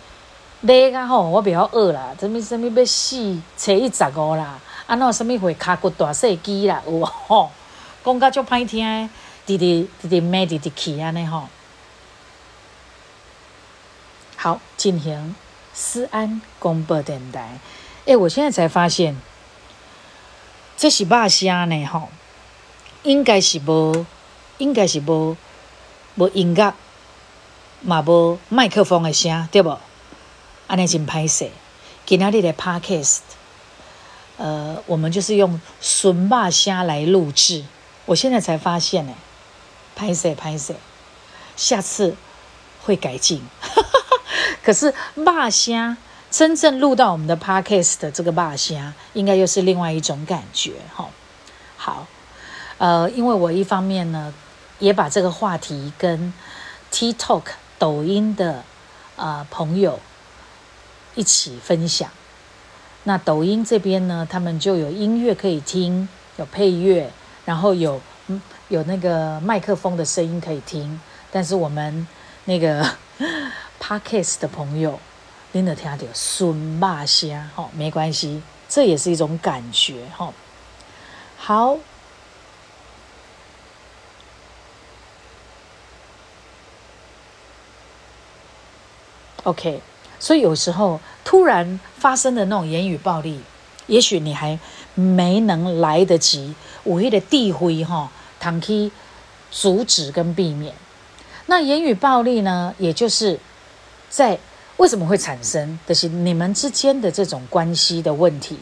[0.61, 1.29] 累啊吼？
[1.29, 7.05] 我比较饿啦，什么什么要死，初一十五啦，啊那什么会卡骨大细肌啦有无？
[7.05, 7.51] 吼，
[8.03, 9.07] 讲甲足歹听，
[9.45, 11.47] 直直直直骂直直气安尼吼。
[14.35, 15.35] 好，进行。
[15.75, 17.59] 思安广播电台，
[18.05, 19.19] 哎，我现在才发现，
[20.77, 22.09] 这是肉声呢，吼，
[23.03, 24.05] 应该是无，
[24.59, 25.35] 应该是无，
[26.15, 26.75] 无音乐，
[27.85, 29.77] 嘛无麦克风的声，对不？
[30.67, 31.49] 安尼真歹势。
[32.05, 33.19] 今仔日的 podcast，
[34.37, 37.65] 呃，我们就是用纯肉声来录制。
[38.05, 39.13] 我现在才发现呢，
[39.97, 40.77] 歹势歹势，
[41.57, 42.15] 下次
[42.85, 43.41] 会改进。
[44.63, 45.97] 可是骂虾
[46.31, 51.09] 真正录到我们的 podcast 的这个骂虾，应该又是另外一种感觉哈。
[51.75, 52.07] 好，
[52.77, 54.33] 呃，因为我一方面呢，
[54.79, 56.33] 也把这个话题跟
[56.93, 57.43] TikTok
[57.83, 58.63] 抖音的
[59.17, 59.99] 呃朋友
[61.15, 62.09] 一起分享。
[63.03, 67.11] 那抖音这边呢，他们就有音乐可以听，有配乐，
[67.43, 67.99] 然后有
[68.69, 71.01] 有那个麦克风的声音可以听。
[71.29, 72.07] 但是我们
[72.45, 72.89] 那个。
[73.79, 74.97] Podcast 的朋友，
[75.51, 80.31] 您的听到孙骂声，哈，没关系，这也是一种感觉，哈。
[81.37, 81.77] 好
[89.43, 89.81] ，OK。
[90.19, 93.39] 所以有时候突然发生的那种言语暴力，
[93.87, 94.59] 也许你还
[94.95, 96.53] 没能来得及，
[96.83, 98.91] 我谓的地灰哈，堂去
[99.51, 100.73] 阻止跟避免。
[101.45, 103.39] 那言语暴力呢，也就是。
[104.09, 104.37] 在
[104.77, 105.79] 为什么会产生？
[105.87, 108.55] 就是你们之间的这种关系的问题。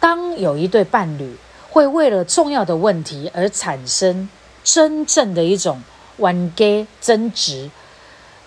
[0.00, 1.36] 当有一对伴侣
[1.70, 4.28] 会为了重要的问题而产生
[4.64, 5.80] 真正的一种
[6.18, 7.70] 冤家争执，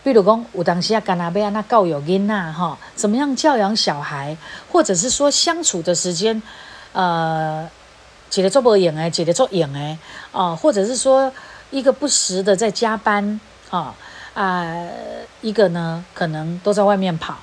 [0.03, 4.37] 比如讲，有当时啊，干那贝啊，那教育囡呐，哈，怎么样教养小孩，
[4.71, 6.41] 或者是说相处的时间，
[6.91, 7.69] 呃，
[8.29, 9.97] 姐姐做不赢哎，姐姐做赢哎，
[10.31, 11.31] 啊，或者是说
[11.71, 13.39] 一个不时的在加班，
[13.69, 13.95] 啊。
[14.33, 14.65] 啊，
[15.41, 17.37] 一个呢，可能都在外面跑，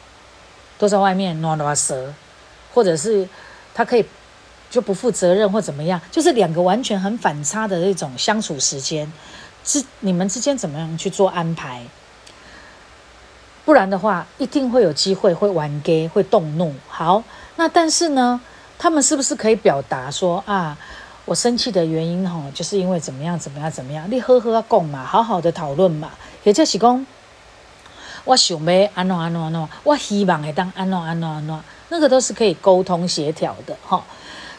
[0.76, 2.12] 都在外面挪挪蛇，
[2.74, 3.28] 或者是
[3.72, 4.04] 他可以
[4.68, 9.12] 就不负责任或怎么样，就是两个完全很反差的那种相处时间，
[9.62, 11.80] 之你们之间怎么样去做安排？
[13.70, 16.74] 不然的话，一定会有机会会玩 gay，会动怒。
[16.88, 17.22] 好，
[17.54, 18.40] 那但是呢，
[18.76, 20.76] 他们是不是可以表达说啊，
[21.24, 24.10] 我生气的原因哈，就是因为怎么样怎么样怎么样？
[24.10, 26.10] 你呵呵共嘛，好好的讨论嘛。
[26.42, 27.06] 也就是讲，
[28.24, 34.02] 我想要安怎安怎安怎，我希望会当安怎安怎安怎，那个都是可以沟通协调的哈。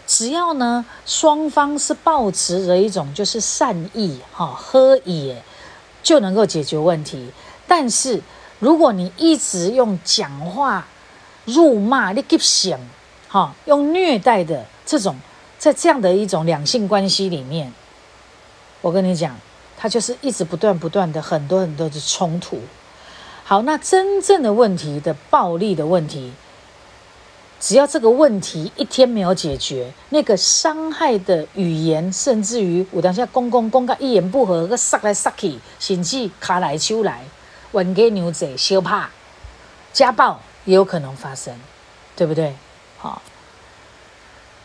[0.08, 5.44] 只要呢，双方是保持着一种就是善意哈，和也
[6.02, 7.30] 就能够解决问题。
[7.68, 8.22] 但是
[8.62, 10.86] 如果你一直用讲话、
[11.46, 12.80] 辱骂、你给想
[13.28, 15.16] 哈，用虐待的这种，
[15.58, 17.74] 在这样的一种两性关系里面，
[18.82, 19.36] 我跟你讲，
[19.76, 22.60] 它就是一直不断不断的很多很多的冲突。
[23.44, 26.32] 好，那真正的问题的暴力的问题。
[27.60, 37.24] 只要这个问题一天没有解决，那个伤害的语言，甚至于我当下公公公个一言不合，个杀来杀去，甚至卡来手来，
[37.72, 39.10] 玩给牛仔羞怕，
[39.94, 41.60] 家暴也有可能发生，
[42.16, 42.56] 对不对？
[42.98, 43.22] 好，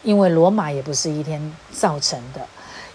[0.03, 2.47] 因为罗马也不是一天造成的，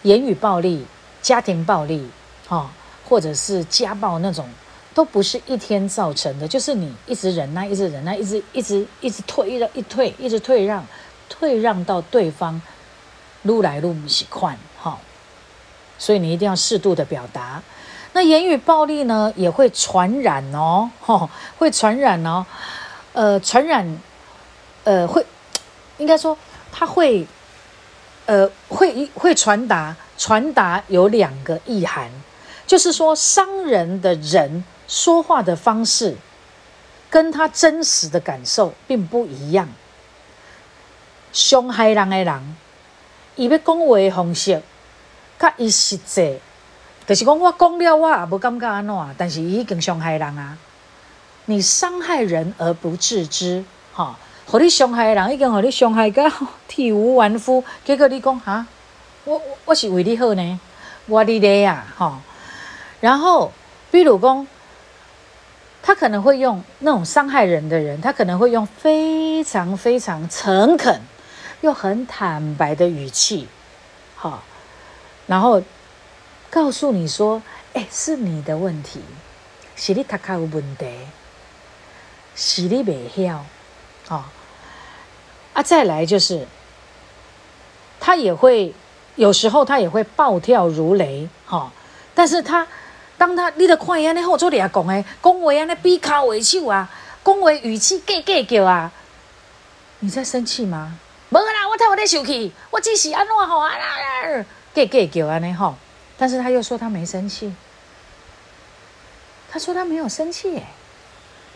[0.04, 0.86] 言语暴力、
[1.21, 2.10] 家庭暴力，
[2.47, 2.71] 哈，
[3.08, 4.47] 或者是家暴那种。
[4.93, 10.86] 都不是一天造成的，就是你一直忍耐，一直忍耐，一直一直一直退，一一退，一直退让，
[11.30, 12.62] 退让到对方
[13.43, 15.00] 撸来撸不习惯，哈。
[15.97, 17.63] 所以你一定要适度的表达。
[18.13, 22.45] 那言语暴力呢，也会传染哦， 哈，会传染哦，
[23.13, 23.97] 呃，传染，
[24.84, 25.26] 呃，会，
[25.97, 26.38] 应该说，
[26.71, 27.26] 它会，
[28.26, 32.10] 呃，会会传达，传达有两个意涵，
[32.67, 34.63] 就是说伤人的人。
[34.88, 36.17] 说话的方式
[37.10, 39.69] 跟他真实的感受并不一样。
[41.32, 42.58] 伤害人的人，
[43.38, 44.62] 伊要讲话的方式，
[45.39, 46.41] 甲伊实际，
[47.08, 50.58] 就是讲我讲了，我也无感觉安怎，但是已经伤害人啊。
[51.46, 56.24] 你伤害人而不自知，哈，互你伤害的人已经互你伤害到
[56.68, 58.66] 体无完肤，结果你讲哈，
[59.26, 60.60] 我我是为你好呢，
[61.08, 62.20] 我你咧呀，哈。
[63.00, 63.52] 然后，
[63.92, 64.48] 比如讲。
[65.84, 71.02] 他可能会用那种伤害人的人，他可能会用非常非常诚恳
[71.62, 73.48] 又很坦白的语气，
[74.16, 74.44] 好，
[75.26, 75.60] 然后
[76.52, 77.42] 告诉你说
[77.74, 79.02] ：“哎，是你的问题，
[79.76, 80.86] 是你他卡有问题，
[82.36, 83.46] 是你未晓，
[84.10, 84.30] 啊
[85.54, 86.46] 啊！”再来就是，
[88.00, 88.74] 他也会
[89.16, 91.72] 有时候他也会暴跳如雷，哈，
[92.14, 92.68] 但是他。
[93.18, 96.90] 当他你著看伊安尼好做俩讲诶，讲话安尼比卡为手啊，
[97.24, 98.92] 讲话语气格格叫啊，
[100.00, 100.98] 你在生气吗？
[101.30, 105.76] 无啦，我太我在生气，我只是安怎吼啊啦，格格叫安尼吼。
[106.21, 107.51] 但是他又说他没生气，
[109.49, 110.67] 他说他没有生气诶，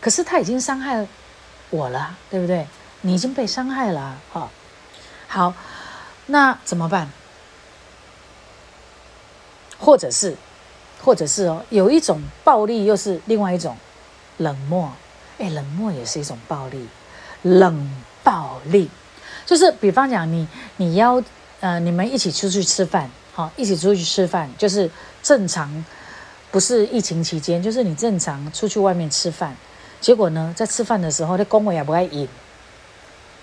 [0.00, 1.06] 可是他已经伤害
[1.70, 2.66] 我了，对不对？
[3.02, 4.50] 你已经被伤害了，哈。
[5.28, 5.54] 好，
[6.26, 7.08] 那怎么办？
[9.78, 10.36] 或者是？
[11.00, 13.76] 或者是哦，有一种暴力，又是另外一种
[14.38, 14.90] 冷漠。
[15.38, 16.88] 哎，冷漠也是一种暴力，
[17.42, 17.88] 冷
[18.24, 18.90] 暴力
[19.44, 20.48] 就是比方讲，你
[20.78, 21.22] 你要
[21.60, 24.90] 呃，你们一起出去吃饭，好，一起出去吃饭，就是
[25.22, 25.84] 正常，
[26.50, 29.54] 不是疫情期间，就是你正常出去外面吃饭，
[30.00, 32.26] 结果呢，在吃饭的时候，那公伟也不爱饮，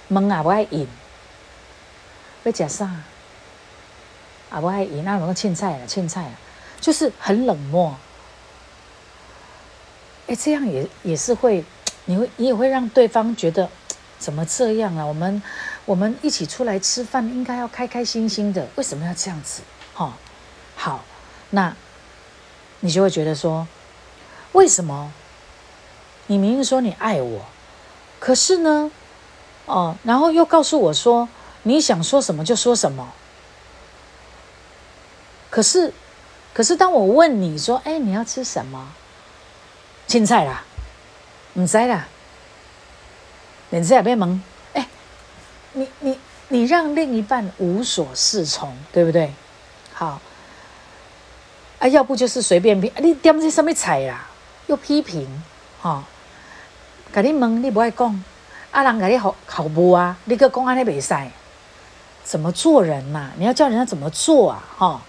[0.08, 0.88] 蒙也不爱饮，
[2.42, 2.90] 要吃啥？
[4.52, 6.32] 也不爱饮，那有个欠菜啊，欠菜啊。
[6.82, 7.96] 就是很冷漠，
[10.26, 11.64] 哎，这样也也是会，
[12.06, 13.70] 你会你也会让对方觉得
[14.18, 15.06] 怎么这样啊？
[15.06, 15.40] 我们
[15.86, 19.62] 我们一起出来吃饭，应该要开开心心的，为什么要这样子？
[19.94, 20.14] 哈，
[20.76, 21.04] 好，
[21.52, 21.76] 那
[22.80, 23.68] 你就会觉得说，
[24.52, 25.12] 为什么？
[26.28, 27.46] 你明明说你爱我，
[28.20, 28.92] 可是呢，
[29.66, 31.30] 哦，然后又告诉我说
[31.64, 33.14] 你想说什么就说什么，
[35.50, 35.94] 可是。
[36.56, 38.94] 可是当我问你说：“哎，你要吃什么？
[40.06, 40.64] 青菜啦，
[41.56, 42.08] 唔知啦，
[43.72, 44.44] 连这也别问。
[44.74, 44.88] 哎，
[45.72, 49.34] 你你你让另一半无所适从，对不对？
[49.94, 50.20] 好，
[51.80, 54.28] 啊，要不就是随便批，你点这什么菜啦？
[54.68, 55.28] 又批评，
[55.82, 56.04] 哈，
[57.14, 58.24] 甲你问你不爱讲，
[58.72, 60.18] 啊，人甲你好好不啊？
[60.26, 61.16] 你个讲安尼袂使，
[62.24, 63.32] 怎么做人呐？
[63.38, 64.64] 你要教人家怎么做啊？
[64.78, 65.02] 哈。”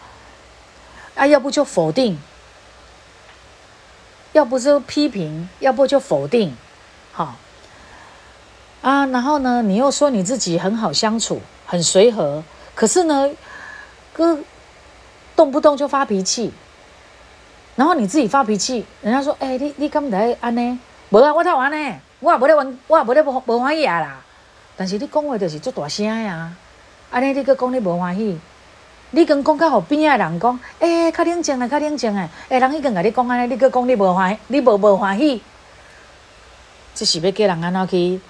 [1.14, 2.18] 啊，要不就否定，
[4.32, 6.56] 要不就批评，要不就否定，
[7.12, 7.36] 好
[8.82, 9.06] 啊。
[9.06, 12.42] 然后呢，你又说你自己很好相处，很随和，
[12.74, 13.30] 可是呢，
[14.12, 14.40] 哥
[15.36, 16.52] 动不动就发脾气。
[17.76, 20.78] 然后你自己发脾气，人家说：“哎，你你敢来安呢？
[21.10, 24.20] 无啊，我太安呢，我也无咧玩，我也无咧无无欢喜啊啦。
[24.76, 26.52] 但是你讲话就是做大声呀，
[27.10, 28.38] 安尼你搁讲你无欢喜。”
[29.10, 35.40] 你跟讲较互边仔人讲，诶，较冷静诶，较冷静诶，诶，人已经甲你讲安尼，你搁讲你无欢，你无无欢喜，
[36.96, 38.20] 这是要叫人安怎去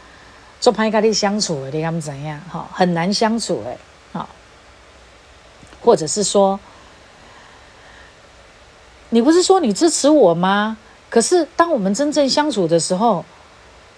[0.61, 2.39] 做歹甲你相处的，你敢怎样？
[2.51, 3.79] 哈，很难相处诶，
[4.13, 4.29] 好，
[5.83, 6.61] 或者是说，
[9.15, 10.77] 你不是说你支持我吗？
[11.09, 13.25] 可是当我们真正相处的时候，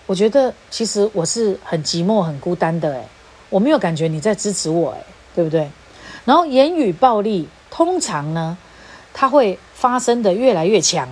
[0.04, 3.02] 我觉得其实我是很寂寞、很孤单的诶，
[3.48, 4.98] 我没有感觉你在支持我诶，
[5.34, 5.70] 对不对？
[6.26, 8.58] 然后言语暴力通常呢，
[9.14, 11.08] 它会发生的越来越强，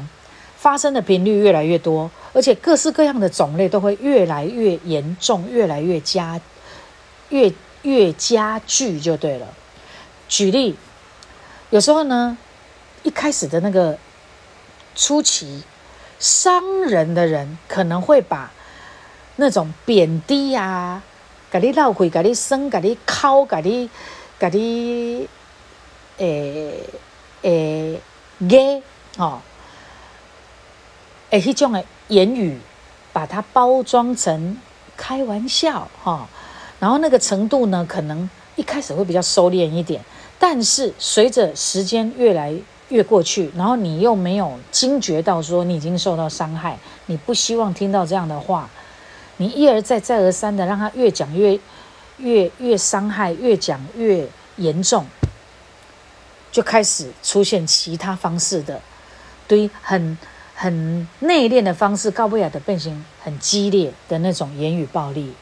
[0.59, 2.11] 发生的频率越来越多。
[2.35, 6.39] 而且各式各样的种类都会越来越严重，越来越加，
[7.31, 7.51] 越
[7.81, 9.47] 越加剧就对了。
[10.29, 10.77] 举例，
[11.71, 12.37] 有时候呢，
[13.05, 13.97] 一开始的那个
[14.97, 15.63] 初期，
[16.19, 18.51] 伤人的人可能会把
[19.37, 21.03] 那种贬低呀，
[21.51, 23.91] 给你闹鬼，给你生，给你敲，给你，
[24.39, 25.29] 给你，
[26.17, 26.81] 诶
[27.43, 28.01] 诶，
[28.49, 28.83] 给
[29.19, 29.41] 哦。
[31.31, 32.59] 诶，迄种的言语，
[33.13, 34.57] 把它包装成
[34.97, 36.27] 开玩笑哈，
[36.81, 40.03] 然后那个程度呢，可能一开始会比较收敛一点，
[40.39, 42.55] 但是随着时间越来
[42.95, 48.71] 越过去，然后你又没有惊觉到说你已经受到伤害，你不希望听到这样的话，
[49.39, 51.59] 你一而再再而三的让他越讲越
[52.19, 54.29] 越越伤害，越讲越
[54.59, 55.05] 严重，
[56.53, 58.81] 就开始出现其他方式的，
[59.49, 60.17] 对很。
[60.57, 65.35] 很内敛的方式，高不雅的变形，很激烈的那种言语暴力。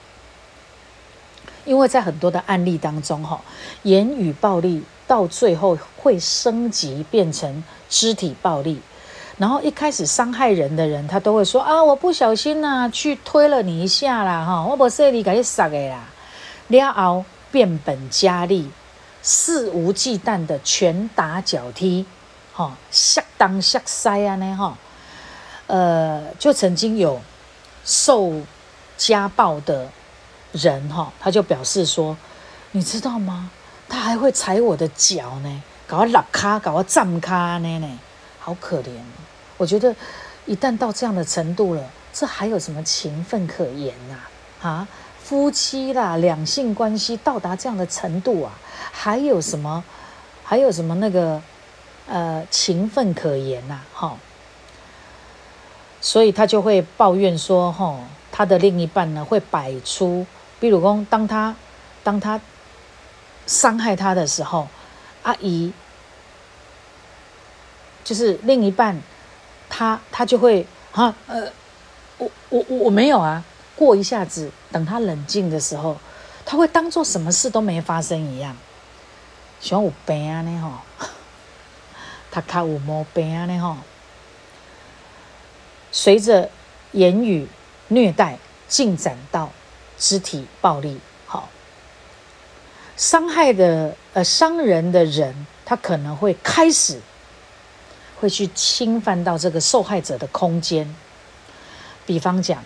[1.65, 3.41] 因为在很多的案例当中，哈，
[3.83, 8.81] 言语暴力到最后会升级变成肢体暴力。
[9.39, 16.05] 然后一开始伤害人的人，他都会说啊，我不小心呐，去推了你一下啦，哈，我不是你给你杀的啦。
[16.69, 18.71] 了后变本加厉，
[19.23, 22.05] 肆无忌惮的拳打脚踢，
[22.53, 24.77] 哈，下当下塞啊，呢，哈。
[25.69, 27.19] 呃，就曾经有
[27.85, 28.33] 受
[28.99, 29.89] 家暴的
[30.53, 32.17] 人哈，他就表示说
[32.73, 33.51] ：“你知道吗？
[33.89, 37.99] 他还会踩我的脚呢，搞我拉卡，搞我站卡呢呢，
[38.39, 38.89] 好可怜。”
[39.59, 39.95] 我觉得
[40.47, 41.83] 一旦到这样的程度了，
[42.13, 44.17] 这还有什么情分可言呐？
[44.67, 44.89] 啊，
[45.23, 48.53] 夫妻啦，两性关系到达这样的程度啊，
[48.93, 49.83] 还有什么？
[50.45, 51.41] 还有什么那个
[52.07, 53.81] 呃情分可言呐？
[53.95, 54.17] 哈。
[56.01, 57.73] 所以他就会抱怨说：“，
[58.33, 60.27] 他的另一半呢，会摆出，
[60.63, 61.57] 比如说，当他
[62.05, 62.41] 当他
[63.49, 64.69] 伤害他的时候，
[65.25, 65.73] 阿姨
[68.05, 69.03] 就是另一半，
[69.69, 71.51] 他他就会哈呃，
[72.19, 73.43] 我我我没有啊。
[73.75, 75.99] 过一下子，等他冷静的时候，
[76.47, 78.57] 他会当做什么事都没发生一样。
[79.59, 81.09] 喜欢有病啊呢吼，
[82.31, 83.79] 他卡有毛病啊呢吼。”
[85.91, 86.49] 随着
[86.93, 87.49] 言语
[87.89, 88.39] 虐待
[88.69, 89.51] 进展到
[90.03, 91.49] 肢体暴力，好，
[92.97, 97.01] 伤害的呃伤人的人，他可能会开始
[98.21, 100.93] 会去侵犯到这个受害者的空间。
[102.05, 102.65] 比方讲，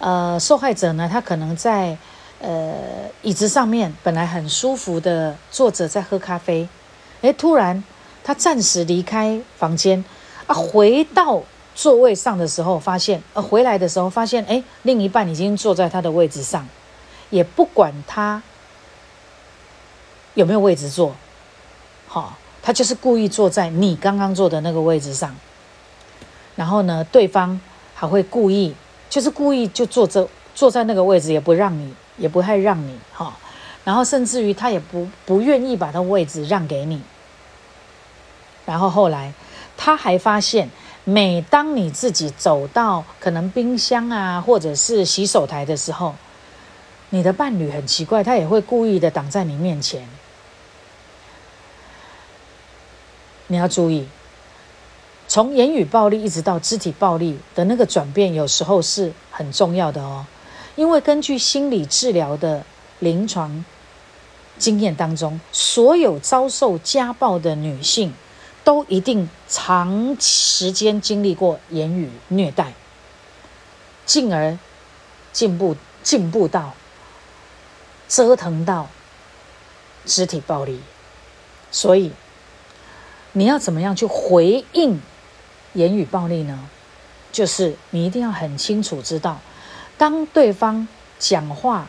[0.00, 1.96] 呃，受害者呢，他可能在
[2.40, 2.74] 呃
[3.22, 6.68] 椅子上面本来很舒服的坐着在喝咖啡，
[7.20, 7.84] 诶，突然
[8.24, 10.04] 他暂时离开房间
[10.48, 11.44] 啊，回到。
[11.76, 16.66] 座位上的时候，发现呃回来的时候发现，哎，另一半已经坐在他的位置上，
[17.28, 18.42] 也不管他
[20.32, 21.14] 有没有位置坐，
[22.08, 25.36] 好，他就是故意坐在你刚刚坐的那个位置上。
[26.54, 27.60] 然后呢，对方
[27.94, 28.74] 还会故意，
[29.10, 33.36] 就是故意就坐这坐在那个位置，也不让你，也不太让你哈。
[33.84, 37.02] 然后甚至于他也不不愿意把他位置让给你。
[38.64, 39.34] 然后后来
[39.76, 40.70] 他还发现。
[41.08, 46.16] 每当你自己走到可能冰箱啊，或者是洗手台的时候，
[47.10, 50.08] 你的伴侣很奇怪，他也会故意的挡在你面前。
[53.46, 54.08] 你要注意，
[55.28, 60.26] 从言语暴力一直到肢体暴力的那个转变，有时候是很重要的哦。
[60.74, 62.64] 因为根据心理治疗的
[62.98, 63.64] 临床
[64.58, 68.12] 经验当中，所有遭受家暴的女性。
[68.66, 72.72] 都一定长时间经历过言语虐待，
[74.04, 74.58] 进而
[75.32, 76.74] 进步进步到
[78.08, 78.88] 折腾到
[80.04, 80.80] 肢体暴力，
[81.70, 82.10] 所以
[83.34, 85.00] 你要怎么样去回应
[85.74, 86.68] 言语暴力呢？
[87.30, 89.38] 就是你一定要很清楚知道，
[89.96, 90.88] 当对方
[91.20, 91.86] 讲话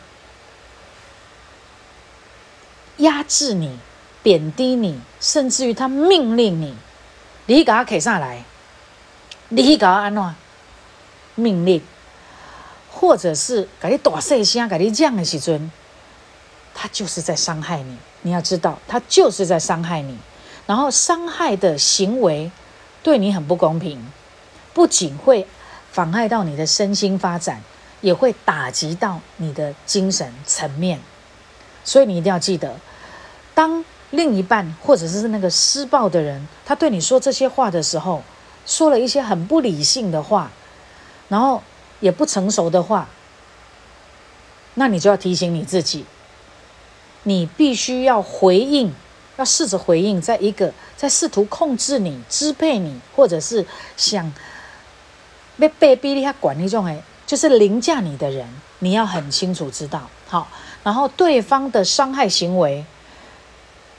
[2.98, 3.76] 压制你。
[4.22, 6.74] 贬低你，甚至于他命令你，
[7.46, 8.42] 你给他砍下来，
[9.48, 10.34] 你给他安怎
[11.34, 11.82] 命令？
[12.90, 15.70] 或者是给你大声声，给你这样的时阵，
[16.74, 17.96] 他就是在伤害你。
[18.22, 20.18] 你要知道，他就是在伤害你。
[20.66, 22.50] 然后伤害的行为
[23.02, 24.04] 对你很不公平，
[24.74, 25.46] 不仅会
[25.92, 27.62] 妨碍到你的身心发展，
[28.00, 31.00] 也会打击到你的精神层面。
[31.84, 32.74] 所以你一定要记得，
[33.54, 38.22] 当另一半或者是那个施暴的人，他对你说这些话的时候，
[38.64, 40.50] 说了一些很不理性的话，
[41.28, 41.62] 然后
[42.00, 43.06] 也不成熟的话，
[44.74, 46.06] 那你就要提醒你自己，
[47.24, 48.94] 你必须要回应，
[49.36, 53.66] 要试着回应，在一个在试图控制你、支配你，或者是
[53.98, 54.32] 想
[55.58, 58.48] 被被逼他管那种哎，就是凌驾你的人，
[58.78, 60.48] 你要很清楚知道好，
[60.82, 62.86] 然后对方的伤害行为。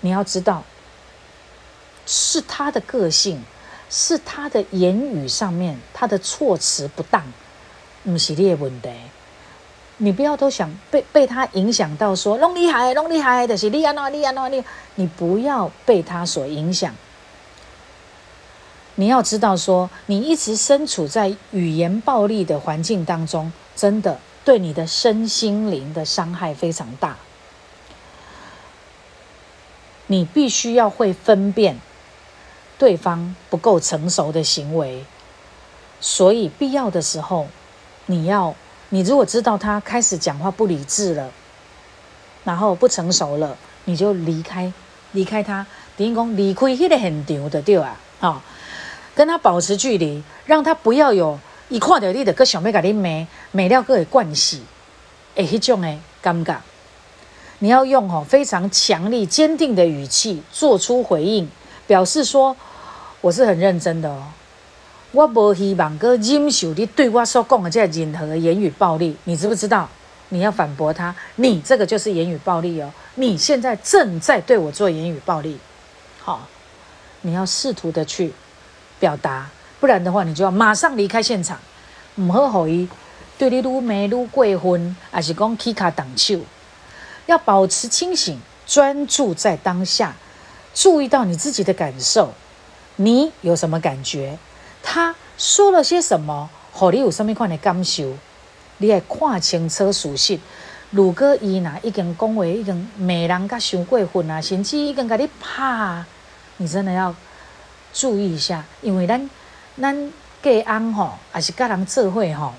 [0.01, 0.63] 你要知道，
[2.05, 3.43] 是他的个性，
[3.89, 7.23] 是他的言语上面，他的措辞不当，
[8.03, 8.89] 不是你的问题。
[9.97, 14.63] 你不要都想被被他影响到，说弄厉害，弄厉害的是你啊，那你啊，那你，
[14.95, 16.95] 你不要被他所影响。
[18.95, 27.17] 你要知道，说你一直身处在语言暴力的环境当中，真的对你的身心灵的伤害非常大。
[30.11, 31.79] 你必须要会分辨
[32.79, 35.05] 对方不够成熟的行为，
[36.01, 37.47] 所以必要的时候，
[38.07, 38.55] 你要
[38.89, 41.29] 你如果知道他开始讲话不理智了，
[42.43, 43.55] 然后不成熟了，
[43.85, 44.73] 你就离开，
[45.11, 48.41] 离开他，等于讲离开那个现场的对啊，好，
[49.13, 51.39] 跟他保持距离，让他不要有
[51.69, 54.57] 一看到你的，搁想要甲你骂，骂了搁会惯死，
[55.35, 56.57] 诶，迄种诶尴尬。
[57.59, 61.49] 你要用哦非常强力、坚定的语气做出回应，
[61.87, 62.55] 表示说
[63.21, 64.09] 我是很认真的。
[64.09, 64.23] 哦。
[65.11, 69.89] 我不希望哥忍受你对我所讲的这任何言语暴力，你知不知道？
[70.31, 72.93] 你要反驳他，你这个就是言语暴力哦。
[73.15, 75.57] 你现在正在对我做言语暴力，
[76.21, 76.47] 好，
[77.21, 78.31] 你要试图的去
[78.99, 79.49] 表达，
[79.79, 81.57] 不然的话，你就要马上离开现场，
[82.15, 82.87] 唔好好伊
[83.39, 86.39] 对你愈骂愈过分，还是讲起卡动手。
[87.29, 90.15] 要保持清醒，专注在当下，
[90.73, 92.33] 注意到你自己的感受，
[92.95, 94.39] 你有什么感觉？
[94.81, 96.49] 他说了些什么？
[96.73, 98.17] 和你有什么款的感受？
[98.79, 100.39] 你要看清楚事实。
[100.89, 106.03] 如果伊呐已经讲话已经骂人甲伤过分啊，甚至已经甲你拍，
[106.57, 107.13] 你真的要
[107.93, 109.29] 注意一下，因为咱
[109.79, 112.55] 咱隔安吼，也是甲人做伙吼，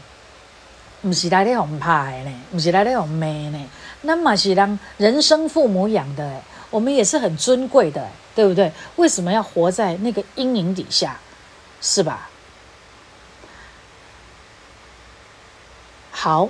[1.02, 3.70] 毋是来咧互拍的呢，毋是来咧互骂呢。
[4.02, 8.72] 那嘛是让人生父母养的，我们也是很尊贵的，对不对？
[8.96, 11.18] 为什么要活在那个阴影底下，
[11.80, 12.28] 是吧？
[16.10, 16.48] 好，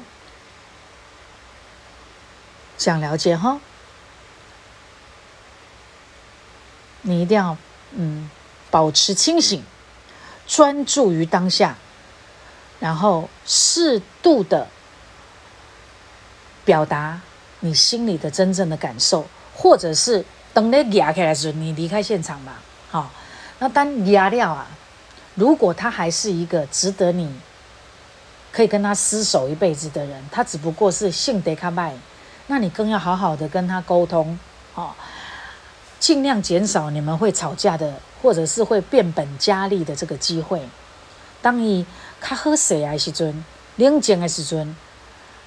[2.76, 3.61] 想了解哈，
[7.03, 7.57] 你一定要
[7.92, 8.28] 嗯
[8.70, 9.62] 保持清醒，
[10.46, 11.76] 专注于当下，
[12.81, 14.66] 然后适度的
[16.64, 17.20] 表达。
[17.62, 20.24] 你心里的真正的感受，或者是
[20.55, 22.59] 等你压开来时，你离开现场吧。
[22.91, 23.11] 好，
[23.59, 24.66] 那当压掉啊，
[25.35, 27.31] 如果他还是一个值得你
[28.51, 31.93] 可以跟他厮守一辈子的人，他只不过是性得卡拜，
[32.47, 34.39] 那你更要好好的跟他沟通，
[34.74, 34.93] 哦，
[35.99, 40.62] 尽量减少你们会吵架的，或者是会变本加厉的这个机会。
[41.43, 41.85] 当你
[42.21, 43.45] 较好势的时阵，
[43.77, 44.77] 冷静的时阵。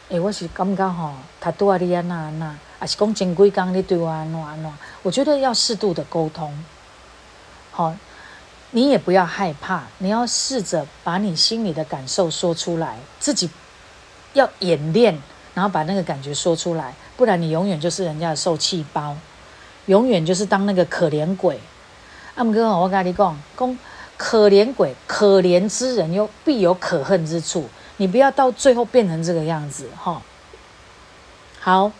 [0.10, 4.72] 诶，我是感觉吼，他对啊你安那安那，还是讲前几工你对我安怎安怎？
[5.02, 6.54] 我觉得要适度的沟通，
[7.72, 7.96] 好，
[8.72, 13.50] 你也不要害怕，你要试着把你心里的感受说出来，自己
[14.34, 15.18] 要演练，
[15.54, 19.16] 然后把那个感觉说出来，不然你永远就是人家的受气包，
[19.86, 21.60] 永远就是当那个可怜鬼。
[22.36, 23.80] 阿姆哥，我跟你讲，讲
[24.18, 27.70] 可怜鬼，可怜之人又必有可恨之处。
[27.97, 30.22] 你不要到最后变成这个样子，哈。
[31.59, 31.91] 好，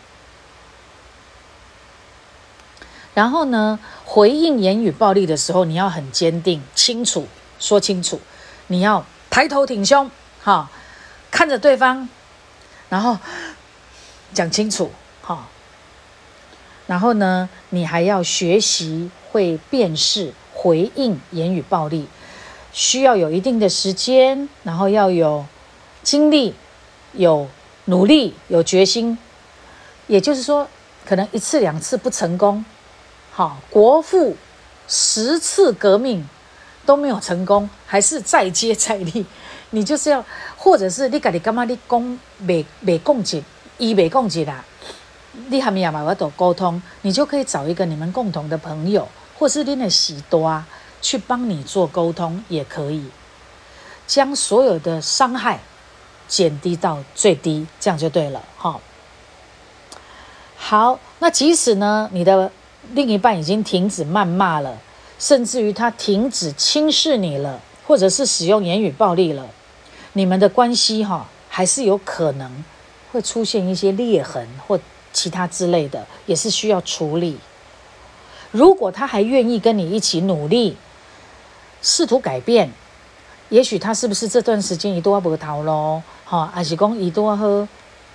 [3.14, 7.26] 然后呢，回应言语暴力的时候，你要很坚定、清楚
[7.58, 8.20] 说清楚。
[8.66, 10.10] 你要抬头挺胸，
[10.42, 10.70] 哈，
[11.30, 12.08] 看着对方，
[12.88, 13.18] 然后
[14.34, 14.90] 讲清楚，
[15.22, 15.46] 哈。
[16.86, 20.34] 然后呢，你还要学习会辨识
[20.64, 22.08] 回应言语暴力，
[22.72, 25.44] 需要有一定的时间，然后要有。
[26.02, 26.54] 精力
[27.14, 27.48] 有
[27.86, 29.16] 努力有决心，
[30.06, 30.68] 也就是说，
[31.06, 32.62] 可能一次两次不成功，
[33.32, 34.36] 好，国父
[34.86, 36.28] 十次革命
[36.84, 39.24] 都没有成功，还是再接再厉，
[39.70, 40.22] 你就是要，
[40.58, 41.64] 或者是你家己干嘛？
[41.64, 43.42] 你讲未未共进，
[43.78, 44.62] 伊未共进啦，
[45.48, 46.04] 你还没有嘛？
[46.04, 49.08] 我都沟通，你就可以找一个你们共同的朋友，
[49.44, 50.66] 或是你的喜多啊
[51.02, 53.04] 去帮你做沟通，也可以
[54.06, 55.60] 将所有的伤害
[56.26, 58.42] 减低到最低，这样就对了。
[58.56, 58.80] 哈，
[60.56, 62.50] 好，那即使呢，你的
[62.92, 64.78] 另一半已经停止谩骂了，
[65.18, 69.46] 甚至于他停止轻视你了，或者是使用言语暴力了。
[70.14, 72.64] 你们的关系哈，还是有可能
[73.12, 74.80] 会出现一些裂痕或
[75.12, 77.38] 其他之类的，也是需要处理。
[78.54, 80.76] 如果他还愿意跟你一起努力，
[81.82, 82.70] 试图改变，
[83.48, 86.00] 也许他是不是这段时间一度要波逃咯？
[86.24, 87.66] 哈，还是讲一度喝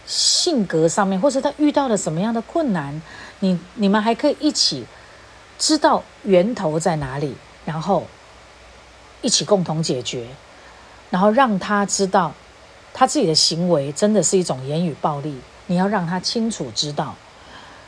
[0.06, 3.02] 性格上面，或者他遇到了什么样的困难，
[3.42, 4.86] 你你们还可以一起
[5.58, 7.36] 知道源头在哪里，
[7.66, 8.06] 然后
[9.22, 10.26] 一起共同解决。
[11.10, 12.32] 然后让他知道，
[12.94, 15.36] 他自己的行为真的是一种言语暴力。
[15.68, 17.14] 你要让他清楚知道，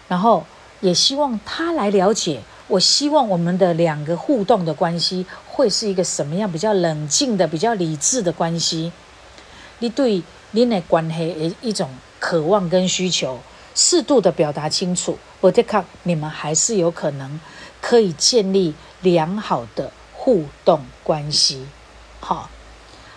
[0.09, 0.43] 然后
[0.81, 2.41] 也希望他来了解。
[2.67, 8.91] 我希望我们的两个互动的关系会是一个什么样比较冷静的、比较理智的关系。
[9.79, 13.39] 你对你的关系的一种渴望跟需求，
[13.75, 17.39] 适度的表达清楚，我得看你们还是有可能
[17.81, 21.65] 可以建立良好的互动关系。
[22.19, 22.49] 好。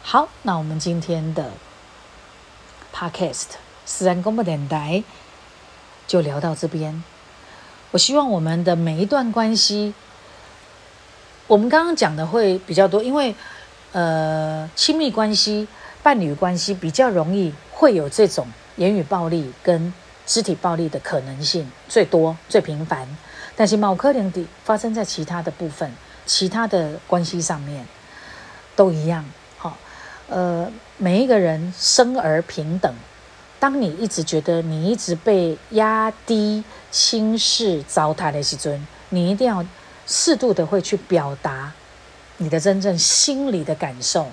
[0.07, 1.53] 好，那我们今天的
[2.95, 3.47] podcast
[3.87, 5.03] 私人公布电台
[6.07, 7.03] 就聊到这边。
[7.95, 9.95] 我希望我们的每一段关系，
[11.47, 13.33] 我们刚刚讲的会比较多，因为
[13.93, 15.69] 呃，亲密关系、
[16.03, 19.95] 伴侣关系比较容易会有这种言语暴力跟
[20.27, 23.07] 肢体暴力的可能性最多、最频繁。
[23.55, 25.89] 但是，某科林发生在其他的部分、
[26.27, 27.87] 其他的关系上面
[28.75, 29.25] 都一样。
[29.57, 29.79] 好
[30.29, 32.93] 呃，每一个人生而平等。
[33.65, 39.65] 当你一直觉得你一直被压低、轻视、糟蹋的时尊，你一定要
[40.07, 41.73] 适度的会去表达
[42.37, 44.27] 你的真正心里的感受。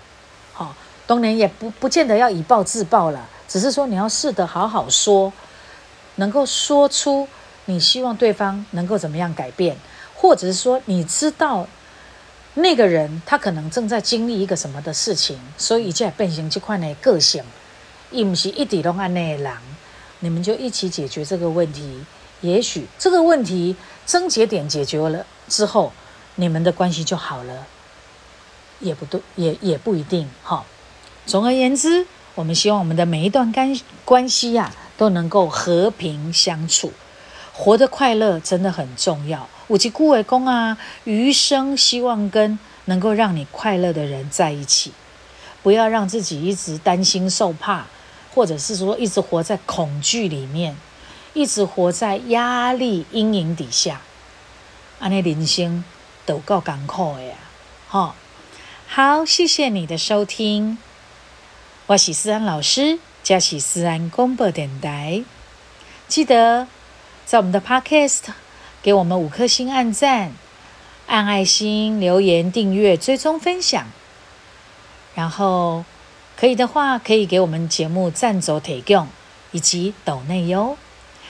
[0.52, 0.76] 好，
[1.08, 5.32] 当然也不不见得要以暴制暴了，只是说你要试着好好说，
[6.16, 7.26] 能够说出
[7.68, 9.78] 你希望对方能够怎么样改变，
[10.14, 11.66] 或者是说你知道。
[12.56, 17.42] 那个人他可能正在经历一个什么的事情，所以才变形这块呢个性，
[18.12, 19.54] 伊不是一底拢安内人，
[20.20, 22.04] 你们就一起解决这个问题。
[22.42, 25.94] 也许这个问题症结点解决了之后，
[26.36, 27.66] 你们的关系就好了，
[28.80, 30.66] 也不对，也也不一定哈。
[31.26, 32.06] 总而言之，
[32.36, 36.92] 我们希望我们的每一段关关系呀，都能够和平相处。
[37.54, 39.48] 活得快乐真的很重要。
[39.68, 44.92] 五级顾伟公啊，余生希望跟能够让你快乐的人在一起，
[45.62, 47.86] 不要让自己一直担心受怕，
[48.34, 50.76] 或者是说一直活在恐惧里面，
[51.34, 54.02] 一直活在压力阴影底下。
[55.00, 55.84] 安尼人生
[56.26, 57.36] 都够艰苦的呀！
[57.90, 58.16] 哈，
[58.88, 60.78] 好，谢谢你的收听，
[61.88, 65.24] 我是思安老师，加起思安公播电台，
[66.08, 66.68] 记得。
[67.24, 68.24] 在我们的 Podcast，
[68.84, 70.34] 给我们五颗星按赞、
[71.08, 73.88] 按爱心、留言、订阅、追踪、分享，
[75.16, 75.86] 然后
[76.42, 79.08] 可以的话，可以给我们节目赞助提供
[79.52, 80.76] 以及抖内哟。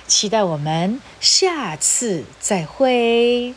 [0.08, 3.54] 期待我们下次再会。